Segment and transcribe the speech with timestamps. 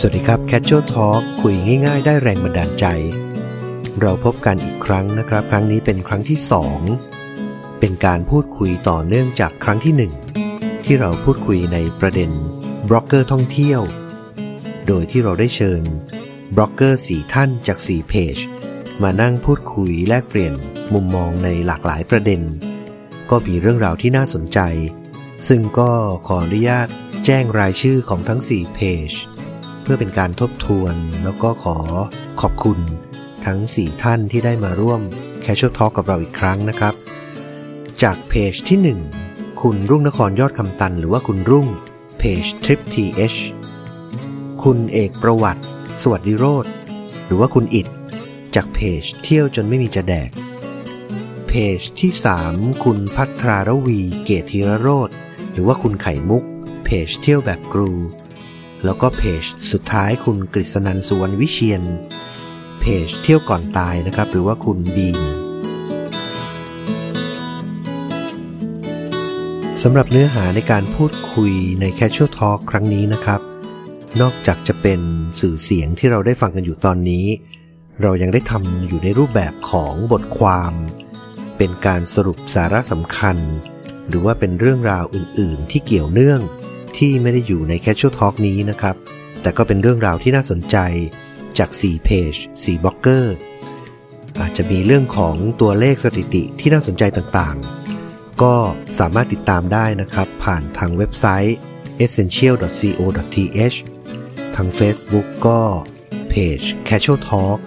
[0.00, 1.54] สวัสดีครับ Casual Talk คุย
[1.86, 2.86] ง่ายๆ ได้แรงบันดาลใจ
[4.00, 6.38] เราพบกันอีกครั้งนะครับ ครั้งนี้เป็นครั้งที่
[7.10, 12.30] 2 เป็นการพูดคุยต่อเนื่องจากครั้งที่ 1 ที่เราพูดคุยในประเด็น
[12.88, 13.80] บล็อกเกอร์ท่องเที่ยว
[14.86, 15.82] โดยที่เราได้เชิญ
[16.56, 18.36] บล็อกเกอร์สี่ท่านจาก4เพจ
[19.02, 20.54] มานั่งพูดคุยแลกเปลี่ยน
[20.94, 22.42] มุมมองในหลากหลายประเด็น
[23.30, 24.58] ก็มีเรื่องราวที่น่าสนใจ
[25.48, 25.90] ซึ่งก็
[26.26, 26.88] ขออนุญาต
[27.26, 29.12] แจ้งรายชื่อของทั้ง4เพจ
[29.90, 31.76] พื่อเป็นการทบทวน แล้วก็ขอ
[32.40, 32.78] ขอบคุณ
[33.46, 35.00] ทั้ง 4 ท่านที่ได้มาร่วม
[35.44, 36.94] Casual Talk กับเราอีกครั้งนะครับ
[38.02, 41.66] จากเพจที่ 1 คุณรุ่งนครยอดคำตัน หรือว่าคุณรุ่ง
[42.18, 43.38] เพจ Trip TH
[44.62, 45.62] คุณเอกประวัติ
[46.02, 46.66] สวัสดิโรธ
[47.26, 47.86] หรือว่าคุณอิด
[48.54, 50.30] จากเพจเที่ยวจนไม่มีจะแดก
[51.48, 52.12] เพจที่
[52.46, 55.10] 3 คุณพัทรารวีเกตธีรโรธ
[55.52, 56.44] หรือว่าคุณไข่มุก
[56.84, 57.92] เพจเที่ยวแบบกรู
[58.84, 61.82] แล้วก็เพจสุดท้ายคุณกฤษณันสุวรรณวิเชียน
[62.80, 65.20] เพจเที่ยวก่อนตายนะครับ หรือว่าคุณบีม
[69.82, 73.40] สำหรับเนื้อหาในการพูดคุยใน Casual Talk ครั้งนี้นะครับ
[74.20, 75.00] นอกจากจะเป็น
[75.40, 77.26] สื่อเสียงที่เราได้ฟังกันอยู่ตอนนี้
[78.02, 80.72] เรายังได้ทำอยู่ในรูปแบบของบทความ
[81.56, 83.36] เป็นการสรุปสาระสำคัญ
[84.08, 86.40] หรือว่าเป็นเรื่องราวอื่น ๆ ที่เกี่ยวเนื่อง
[86.96, 88.96] ที่ไม่ได้อยู่ใน Casual Talk นี้นะครับ
[89.42, 90.76] แต่ก็เป็นเรื่องราวที่น่าสนใจ
[91.58, 93.34] จาก 4 เพจ4บล็อกเกอร์
[94.40, 98.54] อาจจะมีเรื่องของตัวเลขสถิติที่น่าสนใจต่างๆ ก็
[98.98, 101.56] สามารถติดตามได้นะครับ ผ่านทางเว็บไซต์
[102.04, 103.76] essential.co.th
[104.56, 105.60] ทาง Facebook ก็
[106.28, 107.58] เพจ Casual Talk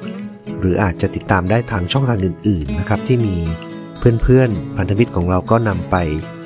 [0.59, 3.37] หรืออาจจะติดตามได้ทางช่องทางอื่น ๆ นะครับ ที่มี
[4.23, 5.95] เพื่อนๆ พันธมิตรของเราก็นำไป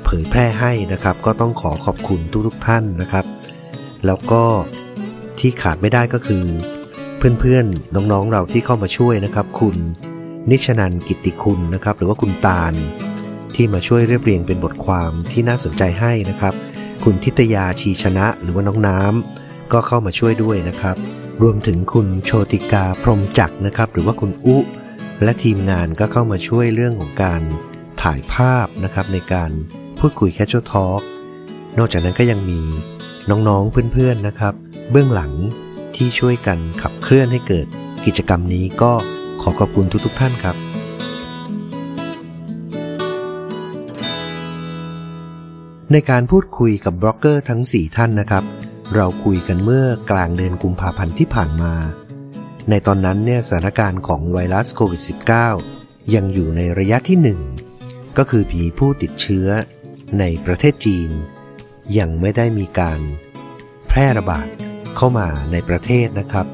[0.05, 3.25] เผยแพร่ให้นะครับ ก็ต้องขอขอบคุณทุกๆท่านนะครับ
[4.05, 4.43] แล้วก็
[5.39, 6.45] ที่ขาดไม่ได้ก็คือ
[7.39, 9.75] เพื่อนๆน้องๆเราที่เข้ามาช่วยนะครับ คุณ
[10.49, 12.73] นิชนันกิติคุณนะครับ หรือว่าคุณตาล
[13.55, 16.53] ที่มาช่วยเรียบเรียงเป็นบทความที่น่าสนใจให้นะครับ
[17.03, 20.95] คุณทิตยาชีชนะหรือว่าน้องน้ำก็เข้ามาช่วยด้วยนะครับ
[21.41, 24.57] รวมถึงคุณโชติกาพรมจักนะครับ หรือว่าคุณอุ
[25.23, 27.41] และทีมงานก็เข้ามาช่วยเรื่องของการ
[28.01, 29.51] ถ่ายภาพนะครับในการ
[30.07, 31.01] พูดคุยแคชชวลทอล์ก
[31.77, 32.59] นอกจากนั้นก็ยังมี
[33.29, 34.53] น้องๆเพื่อนๆนะครับ
[34.91, 35.31] เบื้องหลัง
[35.95, 37.67] ที่ช่วยกันขับเคลื่อนให้เกิด
[38.05, 38.91] กิจกรรมนี้ก็
[39.41, 40.55] ขอขอบคุณทุกๆท่านครับ
[45.91, 48.44] ในการพูดคุยกับบล็อกเกอร์ทั้ง 4 ท่านนะครับ
[48.95, 51.73] เราคุยกันเมื่อกลางเดือนกุมภาพันธ์ที่ผ่านมา
[52.69, 55.01] ในตอนนั้นเนี่ยสถานการณ์ของไวรัสโควิด
[55.57, 57.17] -19 ยังอยู่ในระยะที่
[57.73, 59.49] 1 ก็คือมีผู้ติดเชื้อ
[60.19, 61.09] ในประเทศจีน
[61.97, 62.99] ยังไม่ได้มีการ
[63.88, 64.47] แพร่ระบาด
[64.95, 66.47] เข้ามาในประเทศนะครับ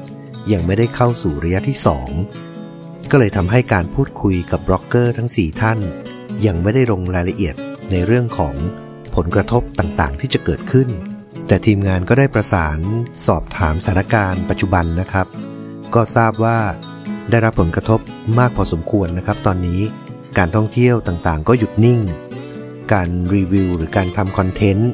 [0.52, 1.78] ยังไม่ได้เข้าสู่ระยะที่
[2.44, 5.78] 2 ก็เลยทำให้การพูดคุยกับบล็อกเกอร์ทั้ง 4 ท่าน
[6.46, 7.54] ยังไม่ได้ลงรายละเอียด
[7.90, 8.54] ในเรื่องของ
[9.14, 10.88] ผลกระทบต่างๆ ที่จะเกิดขึ้น
[11.48, 12.78] แต่ทีมงานก็ได้ประสาน
[13.26, 15.26] สอบถามสถานการณ์ปัจจุบันนะครับ
[15.94, 16.58] ก็ทราบว่า
[17.30, 18.00] ได้รับผลกระทบ
[18.38, 19.80] มากพอสมควรนะครับ ตอนนี้
[20.38, 22.00] การท่องเที่ยวต่างๆ ก็หยุดนิ่ง
[22.92, 24.90] การรีวิวหรือการทำคอนเทนต์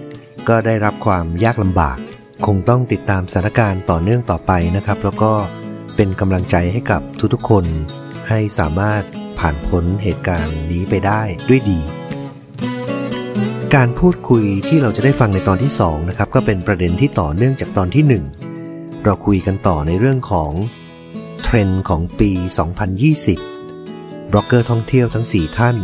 [0.49, 1.99] ก็ได้รับความยากลำบาก
[2.47, 5.32] คงต้องติดตามสถานการณ์ต่อเนื่องต่อไปนะครับ แล้วก็
[5.97, 7.00] เป็นกำลังใจให้กับ
[7.34, 7.65] ทุกๆคน
[8.28, 9.03] ให้สามารถ
[9.38, 11.81] ผ่านพ้นเหตุการณ์นี้ไปได้ด้วยดี
[13.75, 18.22] การพูดคุยที่เราจะได้ฟังในตอนที่2นะครับก็เป็นประเด็นที่ต่อเนื่องจากตอนที่
[18.59, 20.53] 1 เราคุยกันต่อในเรื่องของ
[21.43, 22.31] เทรนด์ของปี
[23.12, 25.77] 2020 บล็อกเกอร์ท่องเที่ยวทั้ง 4 ท่าน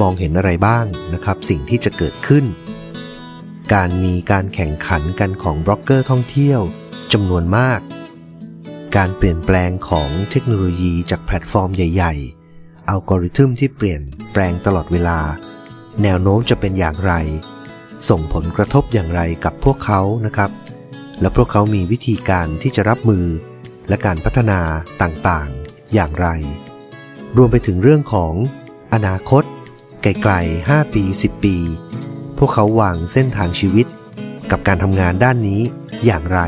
[0.00, 2.44] มองเห็นอะไรบ้างนะครับ สิ่งที่จะเกิดขึ้น
[3.74, 6.60] การมีการแข่งขันกันของบล็อกเกอร์ท่องเที่ยว
[7.12, 7.80] จำนวนมาก
[8.96, 12.14] การเปลี่ยนแปลงของเทคโนโลยีจากแพลตฟอร์มใหญ่
[12.52, 14.02] ๆ อัลกอริทึมที่เปลี่ยน
[14.32, 15.18] แปลงตลอดเวลา
[16.02, 17.12] แนวโน้มจะเป็นอย่างไร
[18.08, 20.50] ส่งผลกระทบอย่างไรกับพวกเขานะครับ
[21.20, 23.26] และพวกเขามีวิธีการที่จะรับมือ
[23.88, 24.60] และการพัฒนา
[25.02, 26.28] ต่างๆ อย่างไร
[27.36, 28.34] รวมไปถึงเรื่องของ
[28.94, 29.44] อนาคต
[30.02, 31.56] ไกลๆ 5 ปี 10 ปี
[32.38, 33.86] พวกเขาวางเส้นทางชีวิต
[34.50, 35.60] กับการทำงานด้านนี้
[36.04, 36.40] อย่างไร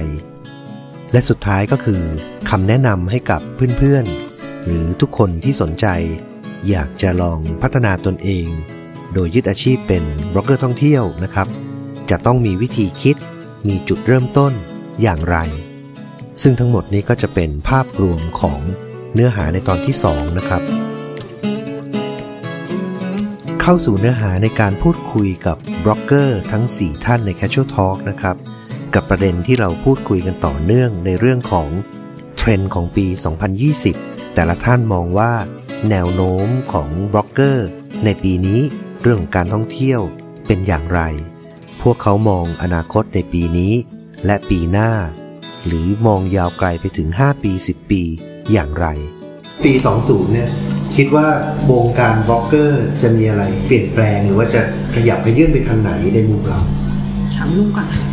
[1.12, 2.02] และสุดท้ายก็คือ
[2.50, 3.40] คำแนะนำให้กับ
[3.78, 5.86] เพื่อนๆ หรือทุกคนที่สนใจ
[6.68, 8.46] อยากจะลองพัฒนาตนเอง
[9.12, 11.48] โดยยึดอาชีพเป็นบล็อกเกอร์ท่องเที่ยวนะครับ
[12.10, 13.16] จะต้องมีวิธีคิด
[13.68, 14.52] มีจุดเริ่มต้น
[15.02, 15.36] อย่างไร
[16.42, 18.60] ซึ่งทั้งหมดนี้ก็จะเป็นภาพรวมของ
[19.14, 20.62] เนื้อหาในตอนที่ 2 นะครับ
[23.66, 28.36] เข้าสู่เนื้อหาในการพูดคุยกับบล็อกเกอร์ทั้ง 4 ท่านใน Casual Talk นะครับ
[28.94, 31.68] กับประเด็นที่เราพูดคุยกันต่อเนื่องในเรื่องของ
[32.36, 33.06] เทรนด์ของปี
[33.70, 35.32] 2020 แต่ละท่านมองว่า
[35.90, 37.68] แนวโน้มของบล็อกเกอร์
[38.04, 38.60] ในปีนี้
[39.02, 40.00] เรื่องของการท่องเที่ยว
[40.46, 41.00] เป็นอย่างไร
[41.82, 43.74] พวกเขามองอนาคตในปีนี้
[44.26, 44.92] และปีหน้า
[45.66, 48.02] หรือมองยาวไกลไปถึง 5 ปี 10 ปี
[48.52, 48.86] อย่างไร
[49.64, 49.72] ปี
[50.02, 50.50] 20เนี่ย
[50.96, 51.26] คิดว่า
[51.72, 54.60] วงการบล็อกเกอร์จะมีอะไรเปลี่ยนแปลงหรือว่าจะ
[54.94, 56.60] ขยับเขยื้อนไปทางไหนในมุมเรา
[57.36, 58.04] ถามลุงก่อนค่ะ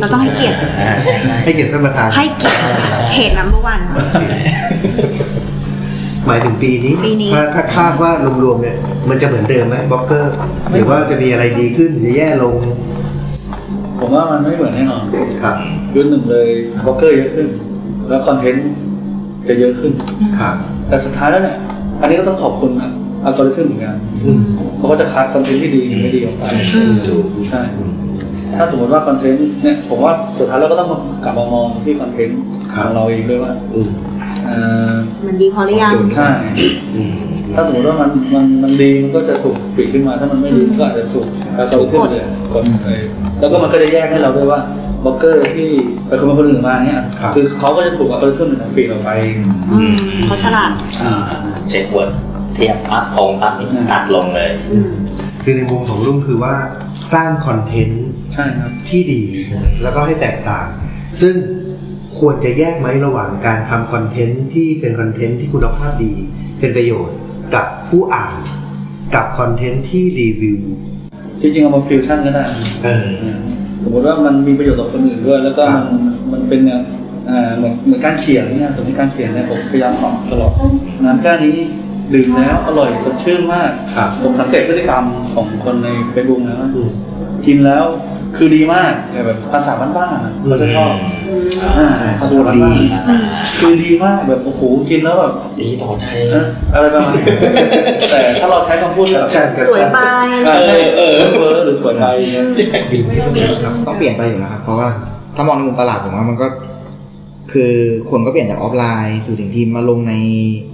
[0.00, 2.60] เราต้องให้เกียรติอ่าใช่ใช่ให้เกียรติท่านประธานให้เกียรติ
[3.14, 3.80] เพจ number one
[6.26, 8.10] หมายถึงปีนี้ปีนี้ ถ้าถ้าคาดว่า
[8.44, 8.76] รวมๆเนี่ย
[9.10, 10.34] มันจะเหมือนเดิมไหมบล็อกเกอร์
[10.72, 12.56] หรือว่าจะมีอะไรดีขึ้นหรือแย่ลง
[14.00, 15.02] ผมว่ามันไม่เหมือนแน่นอน
[15.42, 15.56] ครับ
[15.94, 16.48] ยุคหนึ่งเลย
[16.86, 17.46] บล็อกเกอร์เยอะขึ้น
[18.08, 18.66] แล้วคอนเทนต์
[19.48, 19.92] จะเยอะขึ้น
[20.38, 20.54] ครับ
[20.88, 21.58] แต่สุดท้ายแล้วเนี่ย
[22.00, 22.70] อันนี้ก็ต้องขอบคุณ
[23.24, 24.40] อัลกอริทึมเหมือนกันอืม
[24.76, 26.44] เขาก็จะคัดคอนเทนต์ที่ดีหรือไม่ดีออกไป
[27.48, 27.62] ใช่
[28.56, 30.88] ถ้าสมมติว่าคอนเทนต์เนี่ยผมว่าสุดท้ายเราก็ต้อง
[31.24, 32.40] กลับมามองที่คอนเทนต์
[32.72, 33.88] ของเราเองด้วยว่าอืม
[34.46, 34.56] เอ่
[34.90, 34.94] อ
[35.26, 36.30] มันดีพอหรือยังใช่
[36.94, 37.12] อืม
[37.54, 41.26] ถ้าสมมติว่ามันมันมันดีมันก็จะถูก feed ขึ้นมา ถ้ามันไม่ดีมันก็อาจจะถูก
[41.58, 42.88] อัลกอริทึมเนี่ยกดไป
[43.40, 44.60] แล้วก็มันก็จะแยกให้เราด้วยว่า
[45.04, 45.68] บล็อกเกอร์ที่
[46.06, 47.00] ไปคนมาคนอื่นมาเนี่ย
[47.34, 49.10] คือเขาก็จะถูกอัลกอริทึมเนี่ย feed ออกไป
[49.72, 49.92] อืม
[50.26, 50.70] เขาฉลาด
[51.02, 51.14] อ่า
[51.68, 52.12] เช็คเวิร์ด
[52.54, 53.54] เทียบอัพตรงอัพ
[53.92, 54.90] ตัดลงเลยอืม
[55.42, 56.54] คือในมุมของลุงคือว่า
[57.12, 58.04] สร้างคอนเทนต์
[58.34, 59.20] ใช่ครับที่ดี
[59.52, 60.66] นะแล้วก็ให้แตกต่าง
[61.20, 61.34] ซึ่ง
[62.18, 66.14] ควรจะแยกไหมระหว่างการทำคอนเทนต์ที่เป็นคอนเทนต์ที่คุณภาพดี
[66.60, 67.16] เป็นประโยชน์
[67.54, 68.36] กับผู้อ่าน
[69.14, 70.60] กับคอนเทนต์ที่รีวิว
[71.40, 72.44] จริงๆเอามาฟิวชั่นก็ได้
[72.84, 73.08] เออ
[73.84, 75.86] สมมติว่ามันมีประโยชน์ต่อคนอื่นด้วย แล้วก็ครัมับน
[76.32, 76.80] มันเป็นแนว
[77.30, 80.87] อ่าเหมือนเหมือนการเขียนเนี่ยสมมติการเขียนเนี่ยผมพยายามปรับตลอดน้ำ
[81.22, 81.56] แก้วนี้
[82.14, 85.04] ดื่มแล้วอร่อยสดชื่นมากครับผมสังเกตพฤติกรรม
[85.34, 86.90] ของคนใน Facebook นะว่าอืม
[87.46, 87.86] กินแล้ว
[88.36, 90.92] คือดีมากแต่แบบภาษาบ้านๆอะเขาจะชอบ
[91.28, 91.88] อืมอ่า
[92.20, 94.60] ภาษาบ้านดีๆคือดีมากแบบโอ้โห
[94.90, 97.24] กินแล้วแบบดีต่อใจเอ๊ะอะไรประมาณนี้
[98.10, 99.98] แต่ถ้าเราใช้คำพูดแบบใช่ครับสวยไป
[100.48, 102.44] อ่าใช่เออเวอร์หรือสวยไปเนี่ย
[102.92, 104.88] ดีที่ต้องครับต้องเปลี่ยนไปอยู่แล้วครับเพราะว่า
[105.36, 106.46] ถ้ามองในมุมตลาดผมว่ามันก็
[107.52, 107.74] คือ
[108.10, 110.14] คนก็เปลี่ยนจากออฟไลน์สื่อสิ่งพิมพ์มาลงใน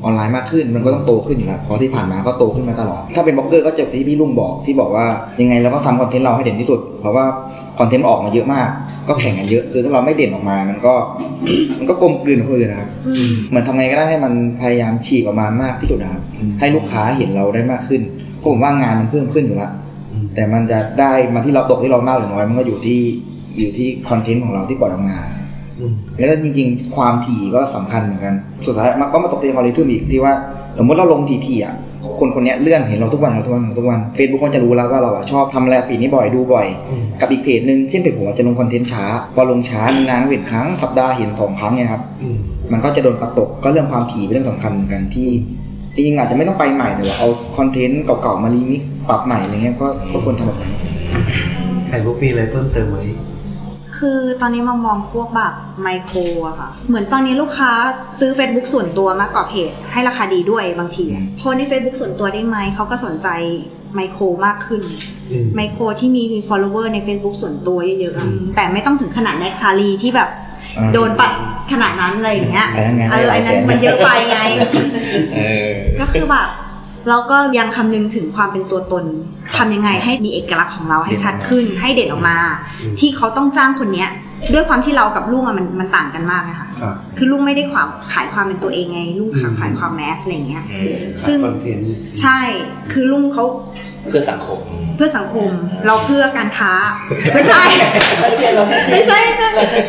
[0.05, 5.07] ออนไลน์มากขึ้น มันก็ต้องโตขึ้นอยู่แล้วเพราะที่ผ่านมาก็โตขึ้นมาตลอด ถ้าเป็นบล็อกเกอร์ก็จะที่พี่ลุงบอกที่บอกว่า
[5.41, 7.25] ยังไงเราก็ทำคอนเทนต์เราให้เด่นที่สุด เพราะว่า
[7.79, 8.69] คอนเทนต์ออกมาเยอะมาก
[9.09, 10.95] ก็แข่งกันเยอะคือถ้าเราไม่เด่นออกมา มันก็
[11.79, 12.91] มันก็กลมกลืนกับคนอื่นนะครับ
[13.49, 16.23] เหมือนทำไงก็ได้ให้มันพยายามฉีกออกมามากที่สุดนะครับ
[16.61, 18.03] ให้ลูกค้าเห็นเราได้มากขึ้น
[18.39, 19.73] เพราะผมว่างานมันเพิ่มขึ้นอยู่แล้ว
[20.35, 23.01] แต่มันจะได้มาที่เราตกที่เรามากหรือน้อยมันก็อยู่ที่
[23.59, 25.34] อยู่ที่คอนเทนต์ของเราที่ปล่อยออกมาอืม
[26.19, 28.35] แล้วก็จริงๆ ความถี่ก็สำคัญเหมือนกัน
[28.67, 30.33] สุดท้ายมันก็มาตกที่คอริทึมอีกที่ว่า
[30.79, 31.75] สมมติเราลงทีๆอะ
[32.19, 39.05] คนคนเนี้ยเลื่อนเห็นเราทุกวันเราทุกวันเราทุกวัน Facebook มันจะรู้แล้วว่าเราอะชอบทำอะไรกับเพจนี้บ่อยดูบ่อยอืมกับอีกเพจหนึ่งเช่นเพจผมอาจจะลงคอนเทนต์ช้า
[39.35, 42.39] พอลงช้านานๆก็เห็นครั้งสัปดาห์เห็นสองครั้งเนี่ยครับอืม
[42.73, 45.29] มันก็จะโดนปัดตกก็เรื่องความถี่เป็นเรื่องสำคัญเหมือนกันที่
[45.95, 50.73] จริงๆอาจจะไม่ต้องไปใหม่แต่ว่าเอาคอนเทนต์เก่าๆมารีมิกซ์ปรับใหม่อะไรเงี้ยก็ก็ควรทำแบบนั้น
[51.89, 52.97] ไข่พวกมีอะไรเพิ่มเติมไหม
[54.07, 55.53] คือตอนนี้มามองพวกแบบ
[55.83, 57.71] ไมโครอะค่ะ เหมือนตอนนี้ลูกค้า
[58.21, 63.29] ซื้อ Facebook ส่วนตัวมากกว่าเพจให้ราคาดีด้วยบางทีอะโพสต์ใน Facebook ส่วนตัวได้ไหม เขาก็สนใจ
[63.95, 64.83] ไมโครมากขึ้น
[65.31, 70.29] อืมไมโครที่มี follower ใน Facebook ส่วนตัวเยอะๆอะแต่ไม่ต้องถึงขนาดแน็กซารีที่แบบ
[70.79, 71.33] อ่าโดนปัด
[71.73, 74.39] ขนาดนั้นอะไรอย่างเงี้ยอันนั้นไงเออได้หลาอัยนนั้นแสนมันเยอะไปไง
[75.35, 75.69] เออ
[76.01, 76.49] ก็คือแบบ
[77.09, 79.05] เราก็ยังคำนึงถึงความเป็นตัวตน
[79.57, 82.39] ทำยังไงให้มีเอกลักษณ์ของเราให้ชัดขึ้น ให้เด่นออกมา
[83.01, 84.11] ที่เขาต้องจ้างคนเนี้ย
[84.55, 90.95] ด้วยความที่เรากับลุงอะมันมันต่างกันมากนะคะครับคือลุงไม่ได้ความขายความเป็นตัวเองไงลุงขายอืมขายความแมสอะไรอย่างเงี้ยอืม
[91.27, 92.39] ซึ่งคอนเทนต์ใช่
[92.93, 93.45] คือลุงเขา
[94.09, 94.61] เพื่อสังคม
[94.97, 95.49] เพื่อสังคม
[95.87, 96.73] เราเพื่อการค้า
[97.35, 97.63] ไม่ใช่
[98.21, 98.49] ไม่ใช่
[98.93, 99.21] ไม่ใช่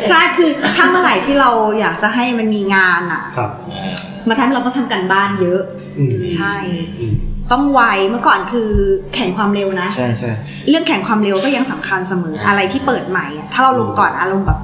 [0.10, 3.52] ใช่คือถ้าเมื่อไหร่ที่เราอยากจะให้มันมีงานอะครับ
[4.30, 5.62] มาทำให้เราต้องทำกันบ้านเยอะ
[6.00, 6.56] อืมใช่
[7.00, 7.14] อืม
[7.52, 8.70] ต้องไวเมื่อก่อนคือ
[9.16, 10.32] แข่งความเร็วนะ ใช่ใช่
[10.70, 14.60] เรื่องแข่งความเร็วก็ยังสำคัญเสมออะไรที่เปิดใหม่อะถ้าเราลงก่อนอารมณ์แบบ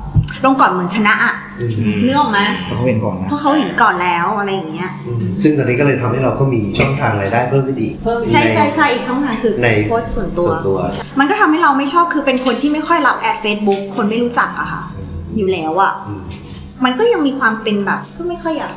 [0.45, 1.65] ลงก่อนเหมือนชนะอะอื
[1.95, 7.93] มเนื้อออกไหมเพราะเขาเห็นก่อนแล้วเพราะเขาเห็นก่อนแล้วอะไรอย่างเงี้ยอืมซึ่งตอนนี้ก็เลยทำให้เราก็มีช่องทางรายได้เพิ่มขึ้นอีก
[8.31, 10.77] ใช่ใช่ใช่อีกช่องทางคือในโพสต์ส่วนตัวส่วนตัว
[11.19, 14.81] มันก็ทำให้เราไม่ชอบคือเป็นคนที่ไม่ค่อยรับแอดเฟซบุ๊กคนไม่รู้จักอะค่ะ
[15.37, 16.21] อยู่แล้วอะอืม
[16.83, 18.73] มันก็ยังมีความเป็นแบบก็ไม่ค่อยอยาก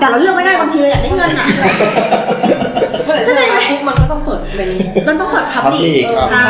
[0.00, 1.46] แต่เราเลือกไม่ได้บางทีเราอยากได้เงินอะ
[3.04, 4.68] เมื่อไหร่ที่เราปุ๊บมันก็ต้องเปิดเป็น
[5.08, 6.48] มันต้องเปิดพับลิ public กใช่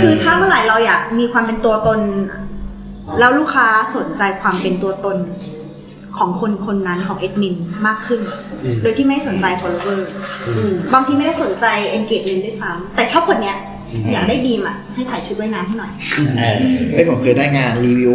[0.00, 2.00] คือถ้าเมื่อไหร่เราอยากมีความเป็นตัวตน
[3.20, 5.16] แล้วลูกค้าสนใจความเป็นตัวตน
[6.18, 7.54] ของคนคนนั้นของเอดมิน
[7.86, 8.20] มากขึ้น
[8.62, 10.00] อืมโดยที่ไม่สนใจ follower
[10.48, 11.66] อืมบางทีไม่ได้สนใจ
[11.98, 13.56] engagement ด้วยซ้ำแต่ชอบคนเนี้ย
[14.12, 15.92] อยากได้บีมอะให้ถ่ายชุดว่ายน้ำให้หน่อย
[16.38, 16.56] เออ
[16.92, 18.14] เอ้ยผมเคยได้งานรีวิว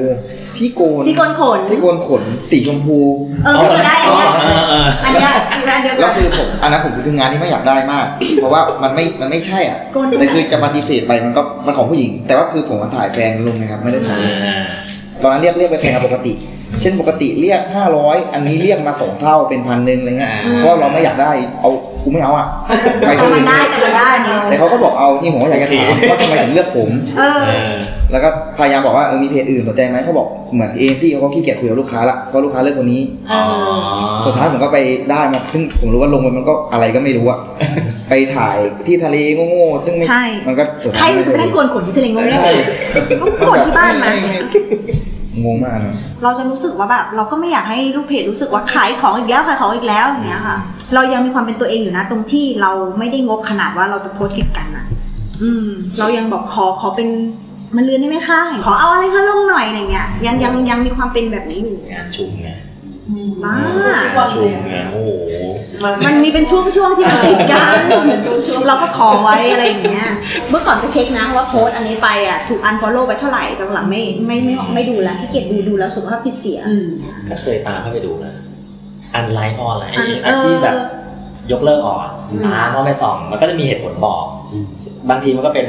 [0.57, 2.99] ที่โกนที่โกนขน ที่โกนขนสีชมพู
[3.45, 8.05] เออไม่เคยได้อันเนี้ยเออเอออันเนี้ยอีกอันเดียวแล้กัวนคือผมอันนั้นผมคืองานที่ไม่อยากได้มาก
[8.35, 14.63] เพราะว่ามันไม่มันไม่ใช่อะโกนตรงไหนแต่คือจะปฏิเสธไปมันก็มันของผู้หญิง แต่ว่าคือผมมาถ่ายแฟนลงนะครับไม่ได้ถ่ายลงอ่า
[15.21, 16.33] ตอนนั้นเรียกเรียกไปแพงกว่าปกติ
[16.81, 17.61] เช่นปกติเรียก
[17.97, 21.31] 500 อันนี้เรียกมาสองเท่าเป็นพันหนึ่งอะไรเงี้ยเพราะว่าเราไม่อยากได้
[21.61, 21.71] เอา
[22.03, 22.47] กูไม่เอาอะ
[23.07, 27.75] ไปคแต่นมัอื่นนได้แต่มันได้อันนี้แต่เขาก็บอกเอานี่ผมก็อยากจะถามว่าทำไมถึงเลือกผมเออเออ
[28.11, 33.43] แล้วก็พยายามบอกว่าเออมีเพจอื่นสนใจไหมเขาบอกเหมือนเอเซี่เขาก็ขี้เกียจคุยกับลูกค้าละเพราะลูกค้าเลือกคนนี้เออ
[34.25, 34.79] สุดท้ายผมก็ไป
[35.11, 37.39] ได้มาซึ่งผมรู้ว่าลงไปมันก็อะไรก็ไม่รู้อะ
[38.09, 39.17] ไปถ่ายที่ทะเล
[39.49, 42.49] โง่ๆซึ่งไม่ใช่มันก็สุดใครท้ายมันจะไปนั่งโกนขนที่ทะเลงงใช่
[43.21, 50.57] ก็โกนที่บ้านมาไไงงมากนะเราจะรู้สึกว่าแบบเราก็ไม่อยากให้ลูกเพจรู้สึกว่าขายของอีกแล้วขายของอีกแล้วอย่างเงี้ยค่ะ
[50.93, 54.85] เรายังมีความเป็นตัวเองอยู่นะ ตรงที่เราไม่ได้งบขนาดว่าเราจะโพสต์เก็บกันอะ
[55.41, 57.09] อืม เรายังบอกขอขอเป็น
[57.75, 62.49] มันเรือนได้ไหมคะขอเอาอะไรเขาลงหน่อยอะไรเงี้ยยังยังยังมีความเป็นแบบนี้อยู่งานชุมไง
[63.43, 63.55] บ้า
[64.15, 65.09] งานชุมไงโอ้โห
[66.05, 67.75] มันมีเป็นช่วงช่วงๆที่มันติดกัน
[68.67, 70.09] เราก็ขอไว้อะไรอย่างเงี้ย
[70.49, 76.59] เมื่อก่อนก็เช็คนะว่าโพสต์อันนี้ไปอะถูก unfollow ไปเท่าไหร่ตอนหลังไม่ไม่ไม่ไม่ดูแล้วที่เกียจดูดูแล้วสุขภาพจิตเสีย
[77.29, 78.35] ก็เคยตามเข้าไปดูนะ
[79.15, 80.75] unlike unlike ไอ้อันไอ้ที่เออแบบ
[81.51, 82.11] ยกเลิกออกอะ
[82.45, 84.23] อ่าพอไปส่อง มันก็จะมีเหตุผลบอก
[85.09, 85.67] บางทีมันก็เป็น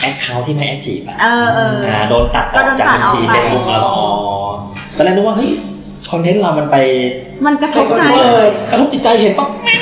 [0.00, 4.06] account ที่ไม่ active อะเออเอออ่าโดนตัดอก็อกโดนจากตัดบัญชีออกไปเฟซบุ๊กแล้วก็อ๋อ
[4.96, 5.50] ตอนแรกนึกว่าเฮ้ย
[6.12, 6.76] คอนเทนต์เรามันไป
[7.46, 9.80] มันกระทบใจเออกระทบจิตใจเห็นปั๊บแม่ง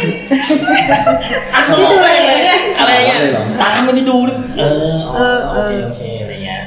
[1.55, 2.11] อันนี้ดูอะไร
[2.45, 6.63] เนี่ยอะไรเงี้ยเลยเหรอตามมันไปดูดิเอออ๋อเออเอโออเคโอเคอะไรเงี้ย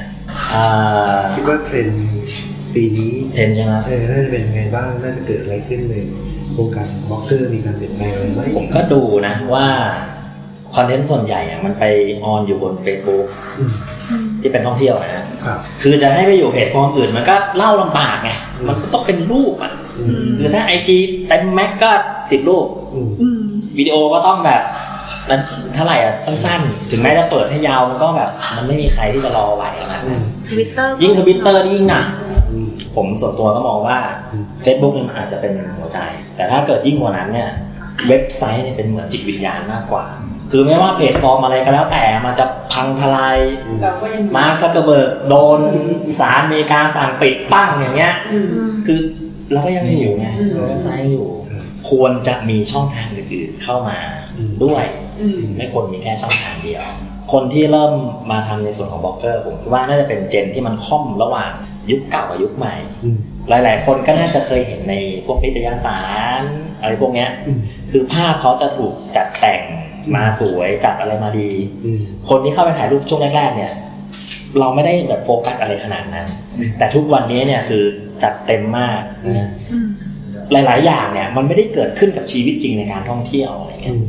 [0.54, 0.66] อ่า
[1.34, 1.98] คิดว่าเทรนด์
[2.74, 5.94] ปีนี้เทรนด์ใช่ไหมเออน่าจะเป็นไงบ้างน่าจะเกิดอะไรขึ้นใน
[6.58, 9.66] วงการบล็อกเกอร์มีการเปลี่ยนแปลงอะไรไหมผมก็ดูนะว่า
[10.76, 11.84] คอนเทนต์ส่วนใหญ่อะมันไป
[12.24, 13.26] on อยู่บน Facebook
[13.58, 13.70] อืม
[14.44, 18.30] ที่เป็นท่องเที่ยวนะฮะครับคือจะให้ไปอยู่แพลตฟอร์มอื่นมันก็เล่าลำบากไง
[18.66, 20.96] มันก็ต้องเป็นรูปอะอืมคือถ้าไอจี
[21.28, 21.90] เต็ม max ก็
[22.30, 23.40] สิบรูปอืมอืม
[23.78, 24.62] วิดีโอก็ต้องแบบ
[25.30, 25.40] นั้น
[25.74, 32.06] เท่าไหร่อะสั้นๆ ถึงแม้จะเปิดให้ยาวมันก็แบบ มันไม่มีใครที่จะรอไหวขนาดนั้นทวิตเตอร์ยิ่งทวิตเตอร์ยิ่งหนัก
[32.52, 33.98] อืมผมส่วนตัวก็มองว่า
[34.32, 35.98] อืม Facebook เนี่ยมันอาจจะเป็นหัวใจ
[36.36, 37.50] แต่ถ้าเกิดยิ่งกว่านั้นเนี่ย
[38.08, 40.04] เว็บไซต์เนี่ยเป็นเหมือนจิตวิญญาณมากกว่า
[40.56, 43.38] คือไม่ว่าแพลตฟอร์มอะไรก็แล้วแต่มันจะพังทลาย
[43.82, 45.60] เราก็ยังมาร์คซักเกอร์เบิร์กโดน
[46.18, 48.98] ศาลอเมริกาสั่งปิดปั้งอย่างเงี้ยอืมอืมคือ
[49.52, 53.98] เราก็ยังอยู่ไงอืมเว็บไซต์ยังอยู่ครับควรจะมีช่องทางอื่นๆเข้ามา
[54.36, 54.84] อืมด้วย
[55.20, 56.82] อืมไม่ควรมีแค่ช่องทางเดียว
[57.32, 57.92] คนที่เริ่ม
[58.30, 61.52] มาทำในส่วนของบล็อกเกอร์ผมคิดว่าน่าจะเป็น gen ที่มันคร่อมระหว่าง
[61.90, 63.18] ยุคเก่ากับยุคใหม่อืม
[63.48, 64.94] หลาย ๆ คนก็น่าจะเคยเห็นใน
[65.26, 66.00] พวกนิตยสา
[66.38, 66.40] ร
[66.80, 67.58] อะไรพวกเนี้ยอืม
[67.92, 69.62] คือภาพเขาจะถูกจัดแต่ง
[70.16, 71.50] มาสวยจัดอะไรมาดี
[71.84, 73.72] อืมคนที่เข้าไปถ่ายรูปช่วงแรกๆเนี่ย
[74.58, 76.26] เราไม่ได้แบบโฟกัสอะไรขนาดนั้น
[76.78, 77.82] แต่ทุกวันนี้เนี่ยคือ
[78.22, 79.00] จัดเต็มมาก
[79.38, 79.88] นะอืม
[80.52, 84.02] หลาย ๆ อย่างเนี่ย มันไม่ได้เกิดขึ้นกับชีวิตจริงในการท่องเที่ยวอะไรอืเงี้ยม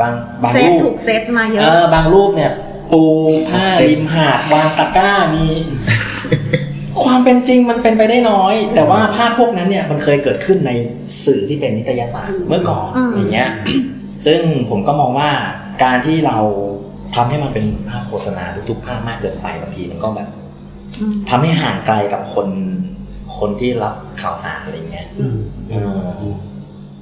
[0.00, 2.52] บางบางเซตรูปถูกเซตมาเยเออะอบางรูปเนี่ย
[2.92, 3.02] ปู
[3.50, 5.46] ผ้าริมหาดวางตะกร้ามี
[7.02, 10.70] ความเป็นจริงมันเป็นไปได้น้อย แต่ว่าภาพพวกนั้นเนี่ยมันเคยเกิดขึ้นใน
[11.24, 13.48] สื่อที่เป็นนิตยสารเมื่อก่อนอืมอย่างเงี้ย
[14.24, 15.30] ซึ่งผมก็มองว่า
[15.84, 16.38] การที่เรา
[17.14, 20.28] ทำให้มันเป็นภาพโฆษณาทุกๆภาพมากเกินไปบางทีมันก็แบบ
[21.00, 22.48] อืมทำให้ห่างไกลกับคน
[23.38, 25.38] คนที่รับข่าวสารอะไรเงี้ยอืม
[25.70, 26.00] เออ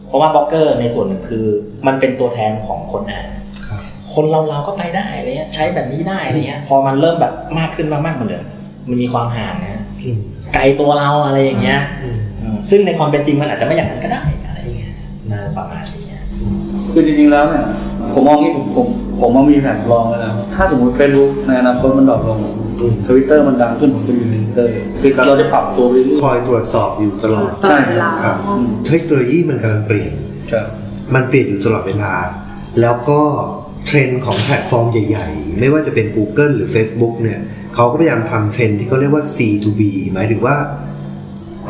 [0.06, 1.44] เพราะว่าบล็อกเกอร์ในส่วนหนึ่งคือ
[1.86, 3.28] มันเป็นตัวแทนของคนอ่าน
[3.68, 3.82] ครับ
[4.14, 8.44] คนเราเราก็ไปได้อะไรเงี้ย ใช้แบบนี้ได้อะไรเงี้ย พอมันเริ่มแบบมากขึ้นมากๆเหมือนเดิม
[8.88, 10.18] มันมีความห่างนะอืม
[10.54, 14.94] ไกลตัวเราอะไรอย่างเงี้ยอืมอืมซึ่งในความเป็นจริงมันอาจจะไม่อย่างนั้นก็ได้อะไรอย่างเงี้ย
[15.30, 15.97] น่าจะประมาณนี้
[16.98, 17.64] คือจริงๆแล้วเนี่ย
[18.12, 18.86] ผมมองนี่ผมผม
[19.20, 22.38] ผมมองมีแผนรองไว้แล้วถ้าสมมติ Facebook ในอนาคตมัน drop ลง
[22.80, 30.12] อืมทวิตเตอร์มันดังขึ้นผมจะอยู่ในทวิตเตอร์คือเราจะปรับตัวไปเรื่อยคอยตรวจสอบอยู่ตลอดตลอดเวลาครับอืมเทคโนโลยีมันกำลังเปลี่ยน
[30.52, 30.66] ครับ
[31.14, 32.14] มันเปลี่ยนอยู่ตลอดเวลา
[32.80, 33.20] แล้วก็
[33.86, 37.40] เทรนด์ของแพลตฟอร์มใหญ่ ๆ ไม่ว่าจะเป็น Google หรือ Facebook เนี่ย
[37.74, 39.80] เขาก็พยายามทำเทรนด์ที่เขาเรียกว่า C to B
[40.12, 40.56] หมายถึงว่า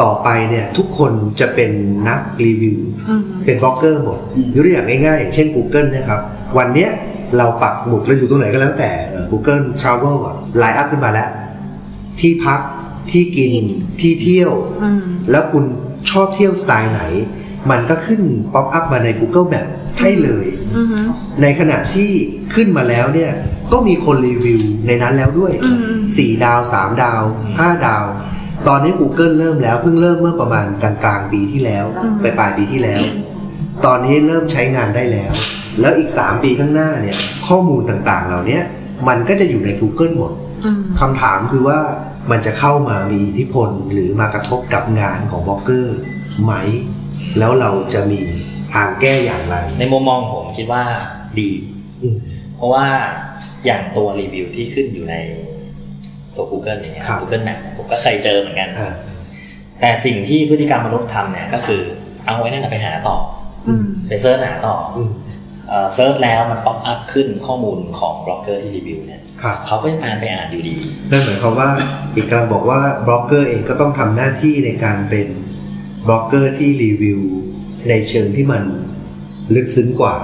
[0.03, 1.71] ต่อไปเนี่ยทุกคนจะเป็น
[2.09, 2.79] นักรีวิว
[3.09, 6.21] อืมเป็นบล็อกเกอร์หมดอืมยกตัวอย่างง่ายๆอย่างเช่น Google นะครับ
[6.59, 6.91] วันเนี้ย
[7.37, 11.29] เราปักหมุดเราอยู่ตรงไหนก็แล้วแต่เอ่อ Google Travel อะ line up ขึ้นมาแล้ว
[12.21, 12.61] ที่พัก
[13.11, 13.53] ที่กิน
[14.01, 14.53] ที่เที่ยว
[14.83, 15.65] อืมแล้วคุณ
[16.11, 17.03] ชอบเที่ยวสไตล์ไหน
[17.71, 18.21] มันก็ขึ้น
[18.55, 19.67] pop up มาใน Google Map
[20.01, 21.01] ให้เลยอือฮึ
[21.43, 22.11] ในขณะที่
[22.55, 23.33] ขึ้นมาแล้วเนี่ย
[23.73, 27.23] ก็มีคนรีวิวในนั้นแล้วด้วยอืม4ดาว 3 ดาว
[27.55, 28.05] 5 ดาว
[28.67, 33.03] ตอนนี้ Google เริ่มแล้วเพิ่งเริ่มเมื่อประมาณกลางกลางๆปีที่แล้วอืมไปปลายปีที่แล้ว
[33.87, 35.33] ตอนนี้เริ่มใช้งานได้แล้ว
[35.81, 38.63] แล้วอีก 3 ปีข้างหน้าเนี่ย ข้อมูลต่างๆ เหล่าเนี้ย
[39.09, 40.33] มันก็จะอยู่ใน Google หมด
[40.65, 41.79] อืมคำถามคือว่า
[42.31, 45.99] มันจะเข้ามามีอิทธิพลหรือมากระทบกับงานของบล็อกเกอร์
[46.43, 46.53] ไหม
[47.39, 48.21] แล้วเราจะมี
[48.75, 50.83] ทางแก้อย่างไร ในมุมมองผมคิดว่า
[51.41, 51.51] ดี
[52.03, 52.17] อืม
[52.57, 52.87] เพราะว่า
[53.67, 55.15] อย่างตัวรีวิวที่ขึ้นอยู่ใน
[56.39, 58.93] ตัว Google อย่างเงี้ย ครับ Google Map ผมก็เคยเจอเหมือนกัน อ่า
[59.81, 61.83] แต่สิ่งที่พฤติกรรมมนุษย์ทำเนี่ยก็คือ
[62.27, 63.17] เอาไว้นั่นนะไปหาต่อ
[63.67, 65.11] อืม ไป search หาต่ออืม
[65.69, 70.77] เอ่อ search แล้วมัน pop up ขึ้นข้อมูลของบล็อกเกอร์ที่รีวิวเนี่ยครับ เขาก็จะตามไปอ่านอยู่ดี
[71.11, 71.69] นั่นหมายความว่า
[72.17, 75.29] อีกการบอกว่าบล็อกเกอร์เองก็ต้องทำหน้าที่ในการเป็น
[76.09, 77.21] บล็อกเกอร์ที่รีวิว
[77.89, 78.63] ในเชิงที่มัน
[79.55, 80.17] ลึกซึ้งกว่า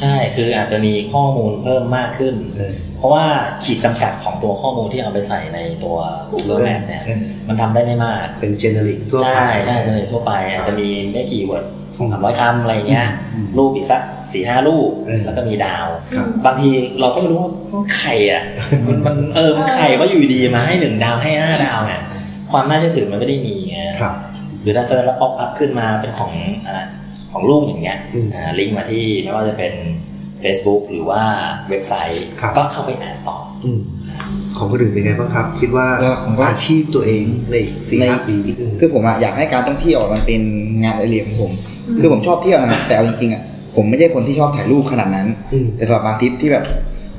[0.00, 3.24] ใช่คืออาจจะมีข้อมูลเพิ่มมากขึ้นเออเพราะว่า
[3.64, 5.96] ขีดจำกัดของตัวข้อมูลที่เอาไปใส่ในตัว
[6.30, 11.64] Google Map เนี่ยเออมันทำได้ไม่มากเป็น generic ทั่วไปใช่ใช่จะในทั่วไป อาจจะมีไม่กี่ word
[11.98, 14.00] สองสามร้อยคำอะไรเงี้ยอืมรูปอีกสัก
[14.32, 18.42] สี่ห้ารูปเออแล้วก็มีดาวครับบางทีเราก็ไม่รู้ว่ามันใครอะ
[18.86, 22.00] มันมันเออมันใครว่าอยู่ดีมาให้หนึ่งดาวให้ห้าดาวเนี่ย
[22.50, 24.14] ความน่าเชื่อถือมันไม่ได้มีไงครับ
[24.62, 26.32] หรือถ้า search แล้ว pop up ขึ้นมาเป็นของ
[26.66, 26.80] อะไร
[27.32, 29.74] ของลุงอย่างเงี้ยอืมอ่าลิงก์มาที่ไม่ว่าจะเป็น
[30.42, 31.22] Facebook หรือว่า
[31.68, 33.80] เว็บไซต์ครับก็เข้าไปอ่านต่ออืม
[34.56, 40.42] ของคนอื่นเป็นไงบ้างครับ คิดว่าแล้วผมก็อาชีพตัวเองในอีกสี่ในห้าปีอืมคือผมอะอยากให้การท่องเที่ยวมันเป็น
[40.82, 41.52] งานอดิเรกของผม
[42.00, 43.42] คือผมชอบเที่ยวนะแต่เอาจริงๆอะ
[43.76, 46.64] ผมไม่ใช่คนที่ชอบถ่ายรูปขนาดนั้นอืมแต่สำหรับบางทริปที่แบบ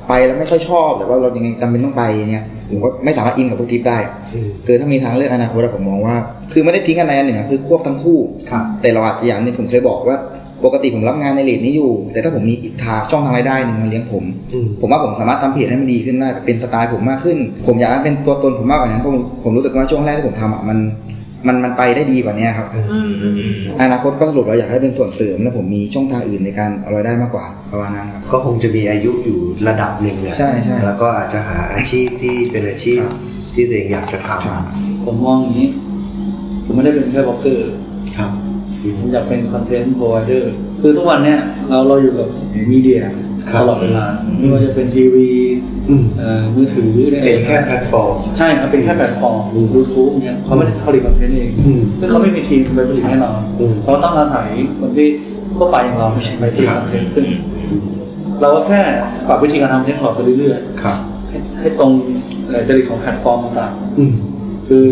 [0.08, 6.16] ไปแล้วไม่ค่อยชอบ แต่ว่าเรายังไงจำเป็นต้องไปเนี่ย ผมก็ไม่สามารถอินกับทุกทริปได้อะอืมคือถ้ามีทางเลือกอนาคตอะผมมองว่า
[6.52, 8.18] คือไม่ได้ทิ้งอันใดอันหนึ่งอะคือควบทั้งคู่
[8.50, 10.18] ครับแต่เราอาจจะอย่างหนึงผมเคยบอกว่า
[10.64, 20.78] ปกติผมรับงานในเลทนี้อยู่ แต่ถ้าผมมีอีกทางช่องทางรายได้หนึ่งมาเลี้ยงผมอืมผมว่าผมสามารถทำเพจให้มันดีขึ้นได้เป็นสไตล์ผมมากขึ้น ผมอยากให้เป็นตัวตนผมมากกว่านั้นเพราะผมผมรู้สึกว่าช่วงแรกที่ผมทำอะมัน
[21.46, 23.36] มันมันไปได้ดีกว่านี้ครับเอออืมอืม
[23.82, 33.16] อนาคตก็สรุปเราอยากให้เป็นส่วนเสริมและผมมีช่องทางอื่นในการเอารายได้มากกว่าประมาณนั้นครับ ก็คงจะมีอายุอยู่ระดับหนึ่งอะใช่ใช่แล้วก็อาจจะหาอาชีพที่เป็นอาชีพครับ
[33.54, 34.62] ที่ตัวเองอยากจะทครับ
[35.04, 35.68] ผมมองอย่างนี้
[36.64, 38.30] ผมไม่ได้เป็นแค่บล็อกเกอร์ำครับ
[38.98, 42.28] ผมอยากเป็น content provider คือทุกวันเนี้ยเราเราอยู่กับ
[42.72, 43.00] media
[43.50, 44.04] ครับตลอดเวลา
[44.38, 45.28] ไม่ว่าจะเป็นทีวี
[45.71, 45.71] อืม
[46.18, 54.48] เอ่อมือถือเนี่ยเป็นแค่แพลตฟอร์ม ใช่ครับเป็นแค่แพลตฟอร์มอืมยูทูบเนี่ยเขาไม่ได้ผลิต content เองอืมซึ่งเขาไม่มีทีมไปผลิตแน่นอนอืมเขาต้องอาศัย
[54.80, 55.08] คนที่
[55.56, 57.26] ทั่วไปอย่างเราไปผลิตครับคอนเทนต์ขึ้น
[58.40, 58.80] เราก็แค่
[59.28, 61.90] ปรับวิธีการทำคอนเทนต์ของเราไปเรื่อยครับๆให้ให้ตรง
[62.46, 64.84] เอ่อจริตของแพลตฟอร์มต่างอืมๆคือ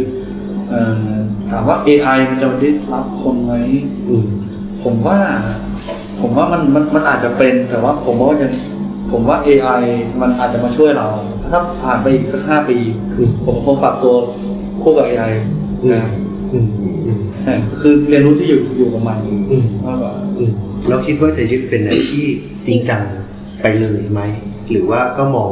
[0.68, 1.04] เอ่อ
[1.50, 3.52] ถามว่า AI มันจะมาได้รับคนไหม
[4.08, 4.26] อืม
[4.82, 5.18] ผมว่า
[6.20, 8.52] ผมว่ามันมันมันอาจจะเป็นแต่ว่าผมว่ายัง
[9.10, 9.82] ผมว่า AI
[10.20, 11.06] มันอาจจะมาช่วยเรา
[11.50, 12.78] ถ้าผ่านไปอีกสักห้าปี
[13.16, 14.14] อืมผมคงปรับตัว
[14.82, 15.32] คู่กับ AI
[15.82, 16.04] อืมนะ
[16.52, 16.66] อืม
[17.04, 19.18] อืมใช่คือเรียนรู้ที่อยู่อยู่กับมัน
[19.50, 20.50] อืมมากกว่าอืม
[20.88, 22.32] เราคิดว่าจะยึดเป็นอาชีพ
[22.68, 23.02] จริงจัง
[23.62, 24.20] ไปเลยไหม
[24.70, 25.50] หรือว่าก็มอง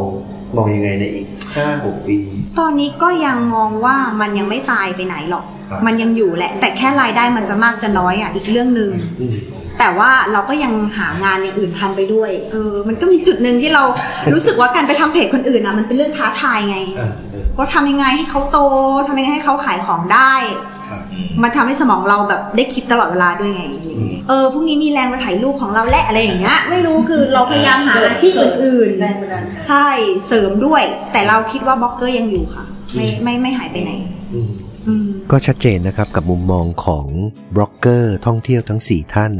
[0.57, 2.19] มองยังไงในอีกห้าหกปี
[2.59, 8.91] ตอนนี้ก็ยังมองว่ามันยังไม่ตายไปไหนหรอกครับมันยังอยู่แหละ แต่แค่รายได้มันจะมากจะน้อยอะอีกเรื่องหนึ่ง
[9.21, 9.37] อืม
[9.79, 13.83] แต่ว่าเราก็ยังหางานอย่างอื่นทำไปด้วยเออมันก็มีจุดหนึ่งที่เรา
[14.33, 18.59] รู้สึกว่าการไปทำเพจคนอื่นอะมันเป็นเรื่องท้าทายไงเออเออว่าทำยังไงให้เขาโต
[19.09, 20.33] ทำยังไงให้เขาขายของได้
[20.91, 21.03] ครับ
[21.43, 29.89] มันทำให้สมองเราแบบได้คิดตลอดเวลาด้วยไงอะไรอย่างเงี้ยเออพรุ่งนี้มีแรงมาถ่ายรูปของเราแหละอะไรอย่างเงี้ย ไม่รู้คือเราพยายามหาอาชีพอื่นแรงบันดาลใจๆใช่
[30.27, 32.65] เสริมด้วย แต่เราคิดว่าบล็อกเกอร์ยังอยู่ค่ะ
[32.95, 33.93] ไม่ไม่ไม่หายไปไหน
[34.35, 34.53] อืม
[34.87, 37.07] อืมก็ชัดเจนนะครับกับมุมมองของ
[37.57, 39.33] บล็อกเกอร์ท่องเที่ยวทั้ง 4 ท่าน